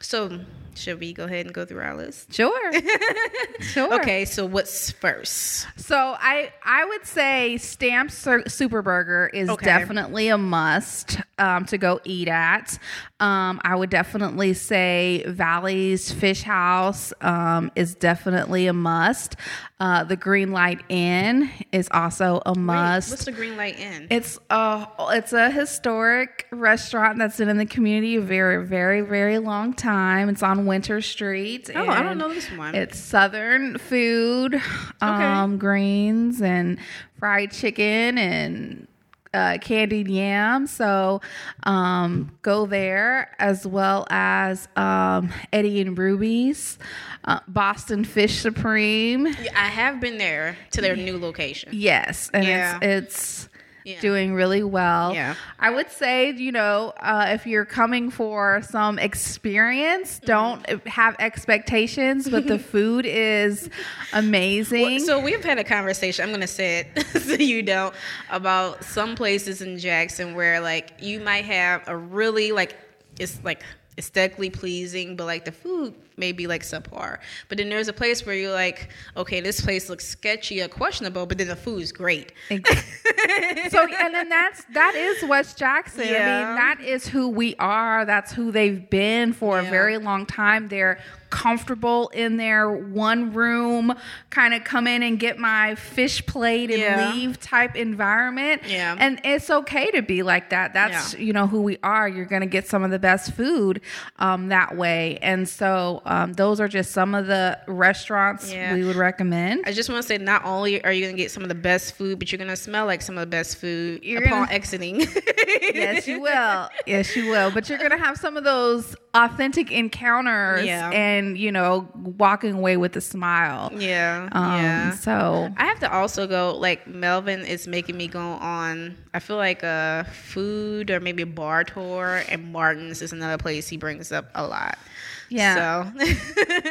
So, 0.00 0.40
should 0.76 1.00
we 1.00 1.12
go 1.12 1.24
ahead 1.24 1.46
and 1.46 1.54
go 1.54 1.64
through 1.64 1.80
our 1.82 1.96
list? 1.96 2.32
Sure. 2.34 2.72
sure. 3.60 3.94
Okay, 4.00 4.24
so 4.24 4.44
what's 4.46 4.90
first? 4.92 5.66
So 5.76 5.96
I 5.96 6.52
I 6.64 6.84
would 6.84 7.06
say 7.06 7.56
Stamp 7.58 8.10
Sur- 8.10 8.48
Super 8.48 8.82
Burger 8.82 9.30
is 9.32 9.48
Okay. 9.48 9.64
definitely 9.66 10.28
a 10.28 10.38
must 10.38 11.18
um, 11.38 11.64
to 11.66 11.78
go 11.78 12.00
eat 12.04 12.28
at. 12.28 12.78
Um, 13.20 13.60
I 13.64 13.74
would 13.74 13.90
definitely 13.90 14.52
say 14.52 15.24
Valley's 15.26 16.12
Fish 16.12 16.42
House 16.42 17.12
um, 17.22 17.70
is 17.74 17.94
definitely 17.94 18.66
a 18.66 18.72
must. 18.74 19.36
Uh, 19.80 20.04
the 20.04 20.16
Green 20.16 20.52
Light 20.52 20.80
Inn 20.88 21.50
is 21.72 21.88
also 21.92 22.40
a 22.46 22.52
Wait, 22.52 22.58
must. 22.60 23.10
What's 23.10 23.24
the 23.24 23.32
green 23.32 23.56
light 23.56 23.78
Inn? 23.78 24.06
It's 24.10 24.38
a 24.50 24.86
it's 25.10 25.32
a 25.34 25.50
historic 25.50 26.46
restaurant 26.50 27.18
that's 27.18 27.36
been 27.36 27.48
in 27.50 27.58
the 27.58 27.66
community 27.66 28.16
a 28.16 28.20
very 28.20 28.66
very 28.66 29.02
very 29.02 29.38
long 29.38 29.74
time. 29.74 30.28
It's 30.28 30.42
on 30.42 30.65
Winter 30.66 31.00
Street. 31.00 31.70
Oh, 31.74 31.86
I 31.88 32.02
don't 32.02 32.18
know 32.18 32.32
this 32.32 32.50
one. 32.52 32.74
It's 32.74 32.98
Southern 32.98 33.78
food, 33.78 34.60
um, 35.00 35.58
greens 35.58 36.40
and 36.42 36.78
fried 37.18 37.52
chicken 37.52 38.18
and 38.18 38.86
uh, 39.34 39.58
candied 39.60 40.08
yam. 40.08 40.66
So 40.66 41.20
um, 41.64 42.30
go 42.42 42.66
there 42.66 43.30
as 43.38 43.66
well 43.66 44.06
as 44.10 44.66
um, 44.76 45.30
Eddie 45.52 45.80
and 45.82 45.96
Ruby's, 45.98 46.78
uh, 47.24 47.40
Boston 47.48 48.04
Fish 48.04 48.38
Supreme. 48.38 49.26
I 49.26 49.68
have 49.68 50.00
been 50.00 50.16
there 50.18 50.56
to 50.72 50.80
their 50.80 50.96
new 50.96 51.18
location. 51.18 51.70
Yes, 51.72 52.30
and 52.32 52.44
Yeah. 52.44 52.78
it's 52.80 53.06
it's 53.06 53.48
Yeah. 53.86 54.00
doing 54.00 54.34
really 54.34 54.64
well. 54.64 55.14
Yeah. 55.14 55.36
I 55.60 55.70
would 55.70 55.90
say, 55.92 56.32
you 56.32 56.50
know, 56.50 56.92
uh, 56.98 57.26
if 57.30 57.46
you're 57.46 57.64
coming 57.64 58.10
for 58.10 58.60
some 58.62 58.98
experience, 58.98 60.16
Mm-hmm. 60.16 60.26
don't 60.26 60.86
have 60.88 61.14
expectations, 61.20 62.28
but 62.28 62.48
the 62.48 62.58
food 62.72 63.06
is 63.06 63.70
amazing. 64.12 65.00
So 65.00 65.20
we've 65.20 65.44
had 65.44 65.58
a 65.58 65.64
conversation. 65.64 66.24
I'm 66.24 66.32
gonna 66.32 66.46
say 66.46 66.80
it 66.94 67.06
so 67.22 67.34
you 67.34 67.62
don't 67.62 67.94
about 68.30 68.82
some 68.84 69.14
places 69.14 69.62
in 69.62 69.78
Jackson 69.78 70.34
where 70.34 70.60
like 70.60 70.92
you 71.00 71.20
might 71.20 71.44
have 71.44 71.82
a 71.86 71.96
really 71.96 72.50
like 72.52 72.74
it's 73.20 73.38
like 73.44 73.62
aesthetically 73.98 74.50
pleasing, 74.50 75.16
but 75.16 75.24
like 75.26 75.44
the 75.44 75.52
food 75.52 75.94
may 76.16 76.32
be 76.32 76.46
like 76.46 76.62
subpar. 76.62 77.18
But 77.48 77.58
then 77.58 77.68
there's 77.68 77.88
a 77.88 77.92
place 77.92 78.24
where 78.24 78.34
you're 78.34 78.52
like, 78.52 78.88
okay, 79.16 79.40
this 79.40 79.60
place 79.60 79.88
looks 79.88 80.06
sketchy 80.06 80.60
or 80.62 80.68
questionable, 80.68 81.26
but 81.26 81.38
then 81.38 81.48
the 81.48 81.56
food's 81.56 81.92
great. 81.92 82.32
so 82.50 83.86
and 83.86 84.14
then 84.14 84.28
that's 84.28 84.64
that 84.74 84.94
is 84.94 85.24
West 85.28 85.58
Jackson. 85.58 86.00
I 86.02 86.04
mean, 86.06 86.16
that 86.56 86.78
is 86.80 87.06
who 87.06 87.28
we 87.28 87.54
are. 87.56 88.04
That's 88.04 88.32
who 88.32 88.50
they've 88.52 88.88
been 88.88 89.32
for 89.32 89.58
a 89.58 89.62
very 89.62 89.98
long 89.98 90.26
time. 90.26 90.68
They're 90.68 90.98
comfortable 91.28 92.08
in 92.14 92.36
their 92.36 92.70
one 92.70 93.32
room, 93.32 93.92
kind 94.30 94.54
of 94.54 94.62
come 94.64 94.86
in 94.86 95.02
and 95.02 95.18
get 95.18 95.38
my 95.38 95.74
fish 95.74 96.24
plate 96.24 96.70
and 96.70 96.80
Yeah. 96.80 97.12
leave 97.12 97.40
type 97.40 97.74
environment. 97.76 98.62
Yeah. 98.66 98.94
And 98.98 99.20
it's 99.24 99.50
okay 99.50 99.90
to 99.90 100.02
be 100.02 100.22
like 100.22 100.50
that. 100.50 100.72
That's 100.72 101.14
Yeah. 101.14 101.20
you 101.20 101.32
know 101.32 101.46
who 101.48 101.62
we 101.62 101.78
are. 101.82 102.08
You're 102.08 102.26
gonna 102.26 102.46
get 102.46 102.68
some 102.68 102.84
of 102.84 102.90
the 102.90 102.98
best 103.00 103.34
food 103.34 103.80
um, 104.18 104.48
that 104.48 104.76
way. 104.76 105.18
And 105.20 105.48
so 105.48 106.00
um, 106.06 106.32
those 106.34 106.60
are 106.60 106.68
just 106.68 106.92
some 106.92 107.14
of 107.14 107.26
the 107.26 107.58
restaurants 107.66 108.52
Yeah. 108.52 108.74
we 108.74 108.84
would 108.84 108.96
recommend. 108.96 109.64
I 109.66 109.72
just 109.72 109.88
want 109.90 110.00
to 110.02 110.06
say, 110.08 110.18
not 110.18 110.44
only 110.44 110.82
are 110.84 110.92
you 110.92 111.04
gonna 111.04 111.16
get 111.16 111.30
some 111.30 111.42
of 111.42 111.48
the 111.48 111.54
best 111.54 111.94
food, 111.96 112.18
but 112.18 112.30
you're 112.32 112.38
gonna 112.38 112.56
smell 112.56 112.86
like 112.86 113.02
some 113.02 113.16
of 113.18 113.20
the 113.22 113.26
best 113.26 113.58
food 113.58 114.02
You're 114.04 114.22
upon 114.22 114.44
gonna- 114.44 114.52
exiting. 114.52 115.00
yes, 115.74 116.06
you 116.06 116.20
will. 116.20 116.68
Yes, 116.86 117.14
you 117.16 117.30
will. 117.30 117.50
But 117.50 117.68
you're 117.68 117.78
gonna 117.78 117.98
have 117.98 118.16
some 118.16 118.36
of 118.36 118.44
those 118.44 118.94
authentic 119.14 119.72
encounters, 119.72 120.64
Yeah. 120.66 120.90
and 120.90 121.36
you 121.38 121.50
know, 121.50 121.88
walking 121.94 122.52
away 122.52 122.76
with 122.76 122.94
a 122.96 123.00
smile. 123.00 123.72
Yeah, 123.76 124.28
Um, 124.32 124.44
yeah. 124.62 124.90
So 124.92 125.52
I 125.56 125.64
have 125.66 125.80
to 125.80 125.92
also 125.92 126.26
go. 126.26 126.56
Like 126.56 126.86
Melvin 126.86 127.44
is 127.44 127.66
making 127.66 127.96
me 127.96 128.08
go 128.08 128.20
on. 128.20 128.96
I 129.14 129.18
feel 129.18 129.36
like 129.36 129.62
a 129.62 130.06
food 130.12 130.90
or 130.90 131.00
maybe 131.00 131.22
a 131.22 131.26
bar 131.26 131.64
tour, 131.64 132.22
and 132.28 132.52
Martin's 132.52 133.02
is 133.02 133.12
another 133.12 133.38
place 133.38 133.68
he 133.68 133.76
brings 133.76 134.12
up 134.12 134.30
a 134.34 134.46
lot. 134.46 134.78
Yeah. 135.28 135.90
So 135.96 136.04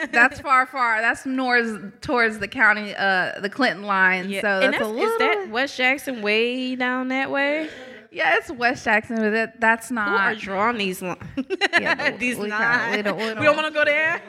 that's 0.12 0.40
far, 0.40 0.66
far. 0.66 1.02
That's 1.02 1.26
north 1.26 2.00
towards 2.02 2.40
the 2.40 2.48
county, 2.48 2.96
uh, 2.96 3.40
the 3.42 3.50
Clinton 3.50 3.84
line. 3.84 4.30
yeah. 4.30 4.42
So 4.42 4.60
that's, 4.62 4.72
that's, 4.78 4.84
a 4.84 4.88
little. 4.88 5.04
is 5.12 5.18
that 5.20 5.50
West 5.50 5.78
Jackson 5.78 6.22
way 6.22 6.76
down 6.76 7.10
that 7.10 7.32
way? 7.32 7.70
yeah, 8.12 8.36
it's 8.38 8.50
West 8.50 8.86
Jackson, 8.86 9.18
but 9.18 9.32
that, 9.32 9.60
that's 9.60 9.92
not. 9.92 10.08
Who 10.08 10.16
are 10.16 10.36
drawing 10.36 10.78
these 10.78 11.02
lines? 11.02 11.20
Yeah, 11.80 12.12
these 12.18 12.38
we 12.38 12.50
lines. 12.50 12.96
we 12.96 13.02
don't- 13.02 13.18
we 13.18 13.24
don't- 13.26 13.44
don't 13.44 13.56
want 13.58 13.68
to 13.68 13.74
go 13.74 13.84
there. 13.84 14.22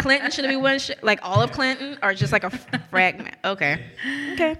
Clinton 0.00 0.30
should 0.32 0.48
be 0.48 0.56
one, 0.56 0.78
sh- 0.80 0.90
like 1.02 1.20
all 1.22 1.40
of 1.42 1.52
Clinton, 1.52 1.98
or 2.02 2.12
just 2.14 2.32
like 2.32 2.42
a 2.42 2.46
f- 2.46 2.66
fragment? 2.90 3.36
Okay. 3.44 3.84
Okay. 4.32 4.56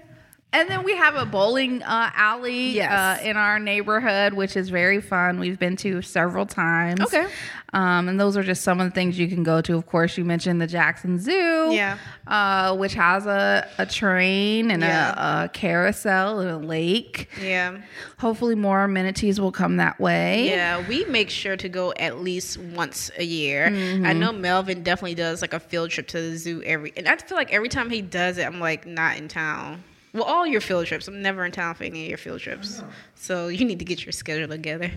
And 0.53 0.67
then 0.69 0.83
we 0.83 0.97
have 0.97 1.15
a 1.15 1.25
bowling 1.25 1.81
uh, 1.81 2.11
alley 2.13 2.71
Yes. 2.71 2.91
uh, 2.91 3.23
in 3.25 3.37
our 3.37 3.57
neighborhood, 3.57 4.33
which 4.33 4.57
is 4.57 4.69
very 4.69 4.99
fun. 4.99 5.39
We've 5.39 5.57
been 5.57 5.77
to 5.77 6.01
several 6.01 6.45
times. 6.45 6.99
Okay. 6.99 7.25
Um, 7.71 8.09
and 8.09 8.19
those 8.19 8.35
are 8.35 8.43
just 8.43 8.61
some 8.61 8.81
of 8.81 8.87
the 8.87 8.91
things 8.91 9.17
you 9.17 9.29
can 9.29 9.43
go 9.43 9.61
to. 9.61 9.77
Of 9.77 9.85
course, 9.85 10.17
you 10.17 10.25
mentioned 10.25 10.59
the 10.59 10.67
Jackson 10.67 11.17
Zoo, 11.19 11.69
Yeah. 11.71 11.97
uh, 12.27 12.75
which 12.75 12.93
has 12.95 13.25
a, 13.25 13.65
a 13.77 13.85
train 13.85 14.71
and 14.71 14.81
Yeah. 14.83 15.43
a, 15.43 15.45
a 15.45 15.49
carousel 15.49 16.41
and 16.41 16.49
a 16.49 16.57
lake. 16.57 17.29
Yeah. 17.41 17.77
Hopefully, 18.19 18.55
more 18.55 18.83
amenities 18.83 19.39
will 19.39 19.53
come 19.53 19.77
that 19.77 20.01
way. 20.01 20.49
Yeah, 20.49 20.85
we 20.85 21.05
make 21.05 21.29
sure 21.29 21.55
to 21.55 21.69
go 21.69 21.93
at 21.93 22.19
least 22.19 22.57
once 22.57 23.09
a 23.17 23.23
year. 23.23 23.69
Mm-hmm. 23.69 24.05
I 24.05 24.11
know 24.11 24.33
Melvin 24.33 24.83
definitely 24.83 25.15
does 25.15 25.41
like 25.41 25.53
a 25.53 25.61
field 25.61 25.91
trip 25.91 26.07
to 26.09 26.21
the 26.21 26.35
zoo 26.37 26.61
every, 26.63 26.91
and 26.97 27.07
I 27.07 27.15
feel 27.15 27.37
like 27.37 27.53
every 27.53 27.69
time 27.69 27.89
he 27.89 28.01
does 28.01 28.37
it, 28.37 28.45
I'm 28.45 28.59
like 28.59 28.85
not 28.85 29.15
in 29.17 29.29
town. 29.29 29.85
Well, 30.13 30.23
all 30.23 30.45
your 30.45 30.61
field 30.61 30.87
trips. 30.87 31.07
I'm 31.07 31.21
never 31.21 31.45
in 31.45 31.51
town 31.51 31.75
for 31.75 31.85
any 31.85 32.03
of 32.03 32.09
your 32.09 32.17
field 32.17 32.41
trips. 32.41 32.83
So 33.15 33.47
you 33.47 33.63
need 33.65 33.79
to 33.79 33.85
get 33.85 34.05
your 34.05 34.11
schedule 34.11 34.47
together. 34.47 34.91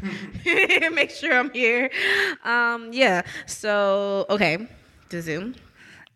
Make 0.44 1.10
sure 1.10 1.34
I'm 1.34 1.50
here. 1.50 1.90
Um, 2.44 2.92
yeah. 2.92 3.22
So 3.46 4.26
okay, 4.28 4.66
the 5.10 5.22
zoo. 5.22 5.54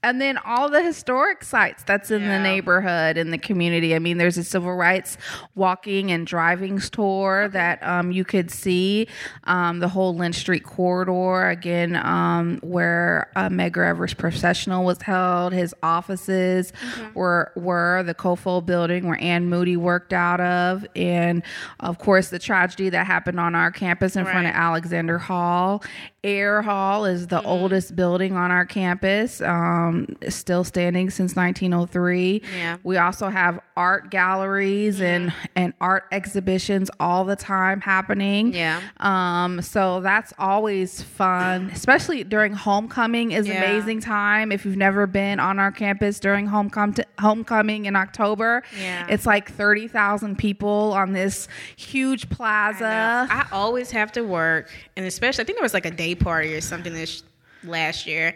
And 0.02 0.20
then 0.20 0.38
all 0.46 0.68
the 0.70 0.82
historic 0.82 1.42
sites 1.42 1.82
that's 1.82 2.11
in 2.12 2.22
Yeah. 2.22 2.38
the 2.38 2.42
neighborhood 2.44 3.16
in 3.16 3.30
the 3.32 3.38
community. 3.38 3.94
I 3.96 3.98
mean, 3.98 4.16
there's 4.18 4.38
a 4.38 4.44
civil 4.44 4.74
rights 4.74 5.18
walking 5.56 6.12
and 6.12 6.24
driving 6.26 6.78
store 6.78 7.48
that 7.48 7.82
um, 7.82 8.12
you 8.12 8.24
could 8.24 8.50
see. 8.50 9.08
Um, 9.44 9.80
the 9.80 9.88
whole 9.88 10.14
Lynch 10.14 10.37
Street 10.37 10.62
corridor, 10.64 11.48
again, 11.48 11.96
um, 11.96 12.61
where 12.62 13.30
uh, 13.34 13.48
Medgar 13.48 13.87
Evers 13.88 14.14
Professional 14.14 14.84
was 14.84 15.02
held. 15.02 15.52
His 15.52 15.74
offices 15.82 16.72
were 17.14 17.50
were 17.56 18.02
the 18.04 18.14
COFO 18.14 18.64
building 18.64 19.06
where 19.08 19.18
Anne 19.20 19.48
Moody 19.48 19.76
worked 19.76 20.12
out 20.12 20.40
of, 20.40 20.87
and 20.94 21.42
of 21.80 21.98
course 21.98 22.28
the 22.30 22.38
tragedy 22.38 22.88
that 22.90 23.06
happened 23.06 23.40
on 23.40 23.54
our 23.56 23.70
campus 23.72 24.14
in 24.16 24.24
front 24.24 24.46
of 24.46 24.54
Alexander 24.54 25.18
Hall. 25.18 25.82
Ayer 26.24 26.62
Hall 26.62 27.04
is 27.04 27.28
the 27.28 27.40
oldest 27.42 27.94
building 27.96 28.37
on 28.37 28.50
our 28.50 28.66
campus, 28.66 29.40
um, 29.40 29.88
still 30.29 30.64
standing 30.64 31.11
since 31.11 31.35
1903. 31.37 32.42
Yeah. 32.57 32.77
We 32.83 32.96
also 32.96 33.29
have 33.29 33.61
art 33.77 34.11
galleries 34.11 35.01
and 35.01 35.33
and 35.57 35.72
art 35.81 36.05
exhibitions 36.12 36.90
all 37.01 37.24
the 37.24 37.37
time 37.37 37.81
happening. 37.81 38.53
Yeah. 38.53 38.81
Um, 38.98 39.62
so 39.62 40.01
that's 40.01 40.33
always 40.38 41.03
fun, 41.03 41.70
especially 41.70 42.24
during 42.24 42.53
homecoming 42.53 43.33
is 43.33 43.46
Yeah. 43.46 43.62
amazing 43.62 44.01
time. 44.01 44.51
If 44.53 44.64
you've 44.64 44.77
never 44.77 45.07
been 45.07 45.40
on 45.40 45.59
our 45.59 45.70
campus 45.72 46.18
during 46.20 46.48
homecom- 46.48 47.05
homecoming 47.20 47.87
in 47.87 47.96
October, 47.96 48.62
Yeah. 48.81 49.07
it's 49.09 49.27
like 49.27 49.51
30,000 49.51 50.37
people 50.38 50.92
on 50.94 51.12
this 51.12 51.48
huge 51.77 52.29
plaza. 52.31 53.27
I 53.31 53.46
always 53.53 53.90
have 53.92 54.12
to 54.12 54.22
work, 54.22 54.70
and 54.96 55.07
especially 55.07 55.42
I 55.42 55.46
think 55.46 55.59
there 55.59 55.62
was 55.64 55.74
like 55.74 55.87
a 55.87 55.90
day 55.90 56.14
party 56.14 56.55
or 56.55 56.61
something 56.61 56.92
this 56.92 57.22
last 57.64 58.07
year, 58.07 58.35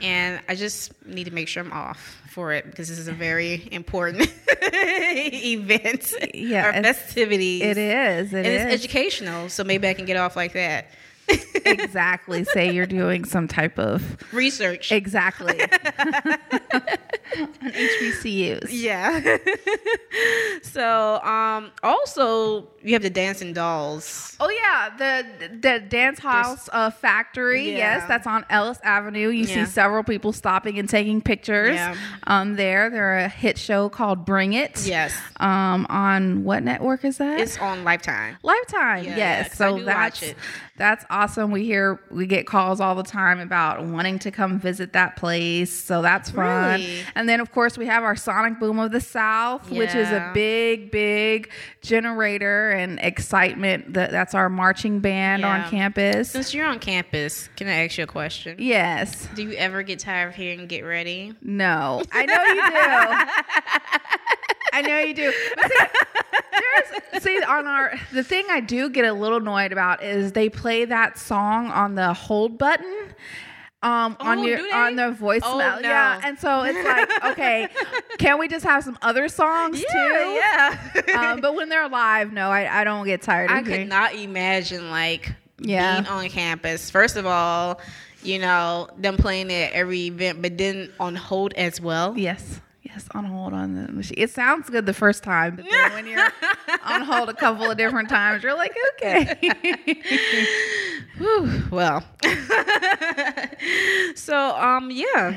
and 0.00 0.40
I 0.48 0.54
just 0.54 0.92
need 1.06 1.24
to 1.24 1.30
make 1.32 1.48
sure 1.48 1.62
I'm 1.62 1.72
off 1.72 2.20
for 2.30 2.52
it 2.52 2.64
because 2.66 2.88
this 2.88 2.98
is 2.98 3.08
a 3.08 3.12
very 3.12 3.68
important 3.72 4.22
event. 4.62 6.12
Yeah, 6.34 6.68
or 6.78 6.82
festivities. 6.82 7.62
It 7.62 7.78
is. 7.78 8.32
It 8.32 8.38
and 8.38 8.46
is. 8.46 8.62
it's 8.62 8.84
educational, 8.84 9.48
so 9.48 9.64
maybe 9.64 9.88
I 9.88 9.94
can 9.94 10.04
get 10.04 10.16
off 10.16 10.36
like 10.36 10.52
that. 10.54 10.86
exactly. 11.64 12.44
Say 12.44 12.72
you're 12.72 12.84
doing 12.86 13.24
some 13.24 13.48
type 13.48 13.78
of 13.78 14.18
Research. 14.34 14.92
exactly 14.92 15.58
HBCUs. 17.74 18.66
yeah. 18.70 19.36
so, 20.62 21.20
um, 21.22 21.70
also 21.82 22.68
you 22.82 22.92
have 22.92 23.02
the 23.02 23.10
dancing 23.10 23.52
dolls. 23.52 24.36
Oh 24.40 24.48
yeah, 24.50 24.90
the 24.96 25.48
the 25.60 25.80
dance 25.80 26.18
house 26.18 26.68
uh, 26.72 26.90
factory. 26.90 27.70
Yeah. 27.72 27.76
Yes, 27.98 28.08
that's 28.08 28.26
on 28.26 28.44
Ellis 28.50 28.78
Avenue. 28.82 29.28
You 29.28 29.44
Yeah. 29.44 29.64
see 29.64 29.70
several 29.70 30.04
people 30.04 30.32
stopping 30.32 30.78
and 30.78 30.88
taking 30.88 31.20
pictures. 31.20 31.74
Yeah. 31.74 31.96
Um, 32.26 32.56
there, 32.56 32.90
they're 32.90 33.18
a 33.18 33.28
hit 33.28 33.58
show 33.58 33.88
called 33.88 34.24
Bring 34.24 34.52
It. 34.52 34.86
Yes. 34.86 35.14
Um, 35.40 35.86
on 35.88 36.44
what 36.44 36.62
network 36.62 37.04
is 37.04 37.18
that? 37.18 37.40
It's 37.40 37.58
on 37.58 37.84
Lifetime. 37.84 38.36
Lifetime, 38.42 39.04
yes. 39.04 39.56
So 39.56 39.82
that's. 39.82 40.22
That's 40.76 41.04
awesome. 41.08 41.50
We 41.52 41.64
hear 41.64 42.00
we 42.10 42.26
get 42.26 42.46
calls 42.46 42.80
all 42.80 42.94
the 42.96 43.02
time 43.04 43.38
about 43.38 43.84
wanting 43.84 44.18
to 44.20 44.30
come 44.30 44.58
visit 44.58 44.92
that 44.94 45.14
place. 45.16 45.72
So 45.72 46.02
that's 46.02 46.30
fun. 46.30 46.80
Really? 46.80 47.02
And 47.14 47.28
then 47.28 47.40
of 47.40 47.52
course 47.52 47.78
we 47.78 47.86
have 47.86 48.02
our 48.02 48.16
Sonic 48.16 48.58
Boom 48.58 48.78
of 48.80 48.90
the 48.90 49.00
South, 49.00 49.70
which 49.70 49.94
is 49.94 50.08
a 50.10 50.30
big, 50.34 50.90
big 50.90 51.50
generator 51.80 52.70
and 52.72 52.98
excitement. 53.00 53.94
That 53.94 54.10
that's 54.10 54.34
our 54.34 54.48
marching 54.48 55.00
band 55.00 55.42
Yeah. 55.42 55.64
on 55.64 55.70
campus. 55.70 56.30
Since 56.32 56.52
you're 56.54 56.66
on 56.66 56.78
campus, 56.80 57.48
can 57.56 57.68
I 57.68 57.84
ask 57.84 57.96
you 57.98 58.04
a 58.04 58.06
question? 58.08 58.56
Yes. 58.58 59.28
Do 59.34 59.42
you 59.42 59.52
ever 59.52 59.82
get 59.82 60.00
tired 60.00 60.28
of 60.30 60.34
hearing 60.34 60.66
"Get 60.66 60.80
Ready"? 60.82 61.34
No. 61.40 62.02
I 62.12 62.26
know 62.26 62.42
you 62.48 62.62
do. 62.70 64.20
I 64.74 64.82
know 64.82 64.98
you 64.98 65.14
do. 65.14 65.32
But 65.56 67.20
see, 67.20 67.20
see, 67.20 67.42
on 67.42 67.66
our 67.66 67.94
the 68.12 68.22
thing 68.24 68.44
I 68.50 68.60
do 68.60 68.88
get 68.90 69.04
a 69.04 69.12
little 69.12 69.38
annoyed 69.38 69.72
about 69.72 70.02
is 70.02 70.32
they 70.32 70.48
play 70.48 70.84
that 70.84 71.18
song 71.18 71.68
on 71.68 71.94
the 71.94 72.12
hold 72.12 72.58
button. 72.58 73.14
Um, 73.82 74.16
on 74.18 74.38
Oh, 74.38 74.42
your 74.44 74.56
do 74.56 74.70
on 74.72 74.96
the 74.96 75.12
voicemail, 75.12 75.42
Oh, 75.76 75.78
no. 75.82 75.86
yeah, 75.88 76.18
and 76.24 76.38
so 76.38 76.62
it's 76.62 76.82
like, 76.88 77.24
okay, 77.32 77.68
can 78.16 78.38
we 78.38 78.48
just 78.48 78.64
have 78.64 78.82
some 78.82 78.96
other 79.02 79.28
songs 79.28 79.78
too? 79.78 79.84
yeah. 79.98 80.78
Um, 81.18 81.42
but 81.42 81.54
when 81.54 81.68
they're 81.68 81.86
live, 81.90 82.32
no, 82.32 82.48
I, 82.50 82.80
I 82.80 82.84
don't 82.84 83.04
get 83.04 83.20
tired. 83.20 83.50
Of 83.50 83.56
it. 83.58 83.60
I 83.60 83.62
could 83.76 83.88
not 83.88 84.14
imagine 84.14 84.90
like 84.90 85.34
Yeah. 85.60 86.00
being 86.00 86.06
on 86.10 86.28
campus. 86.30 86.90
First 86.90 87.16
of 87.16 87.26
all, 87.26 87.78
you 88.22 88.38
know 88.38 88.88
them 88.96 89.18
playing 89.18 89.50
it 89.50 89.68
at 89.70 89.72
every 89.74 90.06
event, 90.06 90.40
but 90.40 90.56
then 90.56 90.90
on 90.98 91.14
hold 91.14 91.52
as 91.52 91.78
well. 91.78 92.14
Yes. 92.16 92.62
Yes, 92.94 93.08
on 93.12 93.24
hold 93.24 93.52
on 93.52 93.74
the 93.74 93.92
machine. 93.92 94.14
It 94.18 94.30
sounds 94.30 94.70
good 94.70 94.86
the 94.86 94.94
first 94.94 95.24
time, 95.24 95.56
but 95.56 95.64
then 95.68 95.92
when 95.92 96.06
you're 96.06 96.28
on 96.84 97.00
hold 97.02 97.28
a 97.28 97.34
couple 97.34 97.68
of 97.68 97.76
different 97.76 98.08
times, 98.08 98.44
you're 98.44 98.54
like, 98.54 98.72
okay. 98.94 99.34
Whew, 101.18 101.62
well, 101.72 102.04
so 104.14 104.56
um, 104.56 104.92
yeah. 104.92 105.36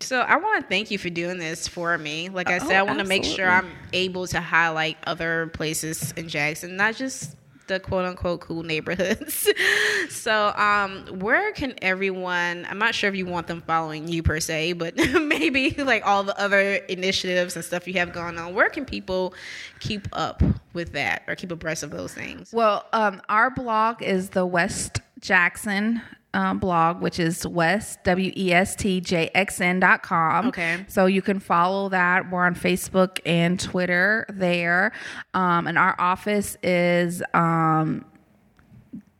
So 0.00 0.20
I 0.20 0.36
want 0.36 0.62
to 0.62 0.68
thank 0.68 0.92
you 0.92 0.98
for 0.98 1.10
doing 1.10 1.38
this 1.38 1.66
for 1.66 1.98
me. 1.98 2.28
Like 2.28 2.48
I 2.48 2.58
said, 2.58 2.76
Oh, 2.76 2.78
I 2.78 2.82
want 2.82 3.00
to 3.00 3.04
make 3.04 3.24
sure. 3.24 3.50
I'm 3.50 3.68
able 3.92 4.28
to 4.28 4.40
highlight 4.40 4.96
other 5.04 5.48
places 5.54 6.12
in 6.12 6.28
Jackson, 6.28 6.76
not 6.76 6.94
just 6.94 7.34
the 7.68 7.80
quote 7.80 8.04
unquote 8.04 8.40
cool 8.40 8.62
neighborhoods. 8.62 9.48
so 10.08 10.52
um, 10.56 11.06
where 11.20 11.52
can 11.52 11.74
everyone? 11.82 12.66
I'm 12.68 12.78
not 12.78 12.94
sure 12.94 13.08
if 13.08 13.16
you 13.16 13.26
want 13.26 13.46
them 13.46 13.62
following 13.62 14.08
you 14.08 14.22
per 14.22 14.40
se, 14.40 14.74
but 14.74 14.96
maybe 15.22 15.70
like 15.70 16.04
all 16.06 16.24
the 16.24 16.38
other 16.38 16.60
initiatives 16.60 17.56
and 17.56 17.64
stuff 17.64 17.86
you 17.86 17.94
have 17.94 18.12
going 18.12 18.38
on. 18.38 18.54
Where 18.54 18.68
can 18.68 18.84
people 18.84 19.34
keep 19.80 20.08
up 20.12 20.42
with 20.72 20.92
that 20.92 21.22
or 21.28 21.34
keep 21.34 21.52
abreast 21.52 21.82
of 21.82 21.90
those 21.90 22.12
things? 22.12 22.52
well, 22.52 22.86
um, 22.92 23.22
our 23.28 23.50
blog 23.50 24.02
is 24.02 24.30
the 24.30 24.46
West 24.46 25.00
Jackson 25.20 26.02
um, 26.38 26.58
blog, 26.58 27.02
which 27.02 27.18
is 27.18 27.46
west, 27.46 27.98
W 28.04 28.32
E 28.36 28.52
S 28.52 28.76
T 28.76 29.00
J 29.00 29.28
X 29.34 29.60
N 29.60 29.80
dot 29.80 30.02
com. 30.02 30.48
Okay. 30.48 30.84
So 30.86 31.06
you 31.06 31.20
can 31.20 31.40
follow 31.40 31.88
that. 31.88 32.30
We're 32.30 32.46
on 32.46 32.54
Facebook 32.54 33.18
and 33.26 33.58
Twitter 33.58 34.24
there. 34.28 34.92
Um, 35.34 35.66
and 35.66 35.76
our 35.76 35.96
office 35.98 36.56
is. 36.62 37.22
Um, 37.34 38.04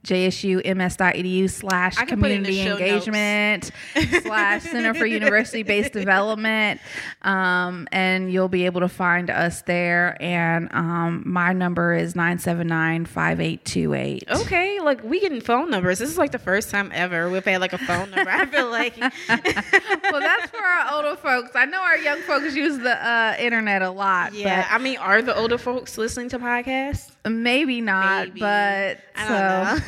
jsums.edu 0.05 1.51
slash 1.51 1.99
I 1.99 2.05
can 2.05 2.21
put 2.21 2.31
it 2.31 2.35
in 2.35 2.43
the 2.45 2.57
community 2.57 2.85
engagement 2.85 3.71
slash 4.23 4.63
center 4.63 4.95
for 4.95 5.07
university 5.07 5.63
based 5.63 5.93
development 5.93 6.81
um, 7.23 7.89
and 7.93 8.33
you'll 8.33 8.49
be 8.49 8.65
able 8.67 8.81
to 8.81 8.89
find 8.89 9.29
us 9.29 9.63
there 9.63 10.17
and 10.21 10.69
um, 10.73 11.23
my 11.27 11.53
number 11.53 11.95
is 11.95 12.15
979-5828 12.15 14.31
Okay, 14.31 14.81
like 14.81 15.03
we 15.03 15.21
getting 15.21 15.41
phone 15.41 15.71
numbers. 15.71 15.99
This 15.99 16.11
is 16.11 16.19
like 16.19 16.33
the 16.33 16.39
first 16.39 16.71
time 16.71 16.91
ever 16.95 17.29
we've 17.29 17.45
had 17.45 17.61
like 17.61 17.73
a 17.73 17.79
phone 17.79 18.11
number. 18.11 18.31
I 18.31 18.47
feel 18.47 18.71
like 18.71 18.97
well 18.99 20.21
that's 20.21 20.51
for 20.51 20.63
our 20.63 20.95
older 20.95 21.17
folks 21.17 21.51
i 21.55 21.65
know 21.65 21.81
our 21.81 21.99
young 21.99 22.21
folks 22.23 22.55
use 22.55 22.79
the 22.79 23.07
uh, 23.07 23.35
internet 23.39 23.83
a 23.83 23.91
lot 23.91 24.33
yeah. 24.33 24.67
I 24.71 24.79
mean, 24.79 24.99
are 24.99 25.23
the 25.23 25.37
older 25.37 25.59
folks 25.59 25.99
listening 25.99 26.29
to 26.31 26.39
podcasts? 26.39 27.11
maybe 27.29 27.81
not 27.81 28.29
Maybe. 28.29 28.41
but 28.41 28.99
I 29.17 29.29
so. 29.29 29.79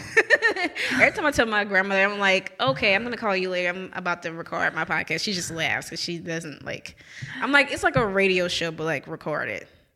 Every 0.92 1.12
time 1.12 1.26
I 1.26 1.30
tell 1.30 1.46
my 1.46 1.64
grandmother, 1.64 2.02
I'm 2.02 2.18
like, 2.18 2.52
okay, 2.60 2.94
I'm 2.94 3.02
gonna 3.02 3.16
call 3.16 3.36
you 3.36 3.50
later. 3.50 3.68
I'm 3.68 3.90
about 3.94 4.22
to 4.24 4.32
record 4.32 4.74
my 4.74 4.84
podcast. 4.84 5.22
She 5.22 5.32
just 5.32 5.50
laughs 5.50 5.86
because 5.86 6.00
she 6.00 6.18
doesn't 6.18 6.64
like. 6.64 6.96
I'm 7.40 7.52
like, 7.52 7.72
it's 7.72 7.82
like 7.82 7.96
a 7.96 8.06
radio 8.06 8.48
show, 8.48 8.70
but 8.70 8.84
like 8.84 9.06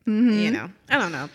recorded. 0.07 0.41
You 0.41 0.51
know, 0.51 0.71
I 0.89 0.99
don't 0.99 1.13
know. 1.13 1.29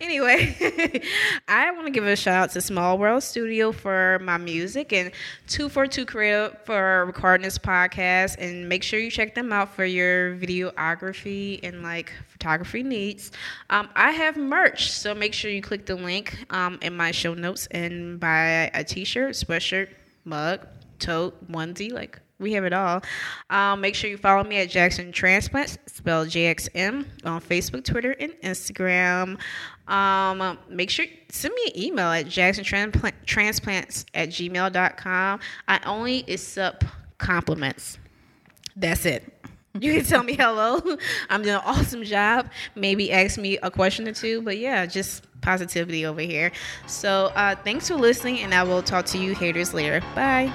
Anyway, 0.00 0.56
I 1.48 1.70
want 1.72 1.86
to 1.86 1.90
give 1.90 2.04
a 2.04 2.16
shout 2.16 2.34
out 2.34 2.50
to 2.52 2.60
Small 2.60 2.98
World 2.98 3.22
Studio 3.22 3.72
for 3.72 4.18
my 4.22 4.36
music 4.36 4.92
and 4.92 5.12
242 5.48 6.06
Creative 6.06 6.58
for 6.64 7.04
recording 7.06 7.44
this 7.44 7.58
podcast. 7.58 8.36
And 8.38 8.68
make 8.68 8.82
sure 8.82 8.98
you 8.98 9.10
check 9.10 9.34
them 9.34 9.52
out 9.52 9.74
for 9.74 9.84
your 9.84 10.36
videography 10.36 11.60
and 11.62 11.82
like 11.82 12.12
photography 12.28 12.82
needs. 12.82 13.30
Um, 13.70 13.88
I 13.94 14.10
have 14.10 14.36
merch, 14.36 14.90
so 14.90 15.14
make 15.14 15.32
sure 15.32 15.50
you 15.50 15.62
click 15.62 15.86
the 15.86 15.96
link 15.96 16.46
um, 16.50 16.78
in 16.82 16.96
my 16.96 17.12
show 17.12 17.34
notes 17.34 17.66
and 17.70 18.18
buy 18.18 18.70
a 18.74 18.82
t 18.82 19.04
shirt, 19.04 19.34
sweatshirt, 19.34 19.88
mug, 20.24 20.66
tote, 20.98 21.50
onesie, 21.50 21.92
like 21.92 22.20
we 22.38 22.52
have 22.52 22.64
it 22.64 22.72
all. 22.72 23.02
Um, 23.50 23.80
make 23.80 23.94
sure 23.94 24.10
you 24.10 24.18
follow 24.18 24.44
me 24.44 24.58
at 24.58 24.68
Jackson 24.68 25.12
Transplants, 25.12 25.78
spelled 25.86 26.28
JXN, 26.28 27.06
on 27.24 27.40
Facebook, 27.40 27.84
Twitter, 27.84 28.12
and 28.12 28.32
Instagram. 28.42 29.38
Um, 29.88 30.58
make 30.68 30.90
sure 30.90 31.06
send 31.30 31.54
me 31.54 31.72
an 31.74 31.82
email 31.82 32.08
at 32.08 32.26
jacksontransplants 32.26 34.04
at 34.14 34.28
gmail.com. 34.28 35.40
I 35.68 35.80
only 35.86 36.24
accept 36.28 36.84
compliments. 37.18 37.98
That's 38.74 39.06
it. 39.06 39.32
You 39.80 39.94
can 39.94 40.04
tell 40.04 40.22
me 40.22 40.34
hello. 40.38 40.80
I'm 41.30 41.42
doing 41.42 41.56
an 41.56 41.62
awesome 41.64 42.04
job. 42.04 42.50
Maybe 42.74 43.12
ask 43.12 43.38
me 43.38 43.58
a 43.58 43.70
question 43.70 44.08
or 44.08 44.12
two. 44.12 44.42
But 44.42 44.58
yeah, 44.58 44.86
just 44.86 45.24
positivity 45.40 46.06
over 46.06 46.20
here. 46.20 46.52
So 46.86 47.26
uh, 47.34 47.54
thanks 47.56 47.88
for 47.88 47.94
listening, 47.94 48.40
and 48.40 48.54
I 48.54 48.62
will 48.62 48.82
talk 48.82 49.06
to 49.06 49.18
you 49.18 49.34
haters 49.34 49.72
later. 49.72 50.00
Bye. 50.14 50.52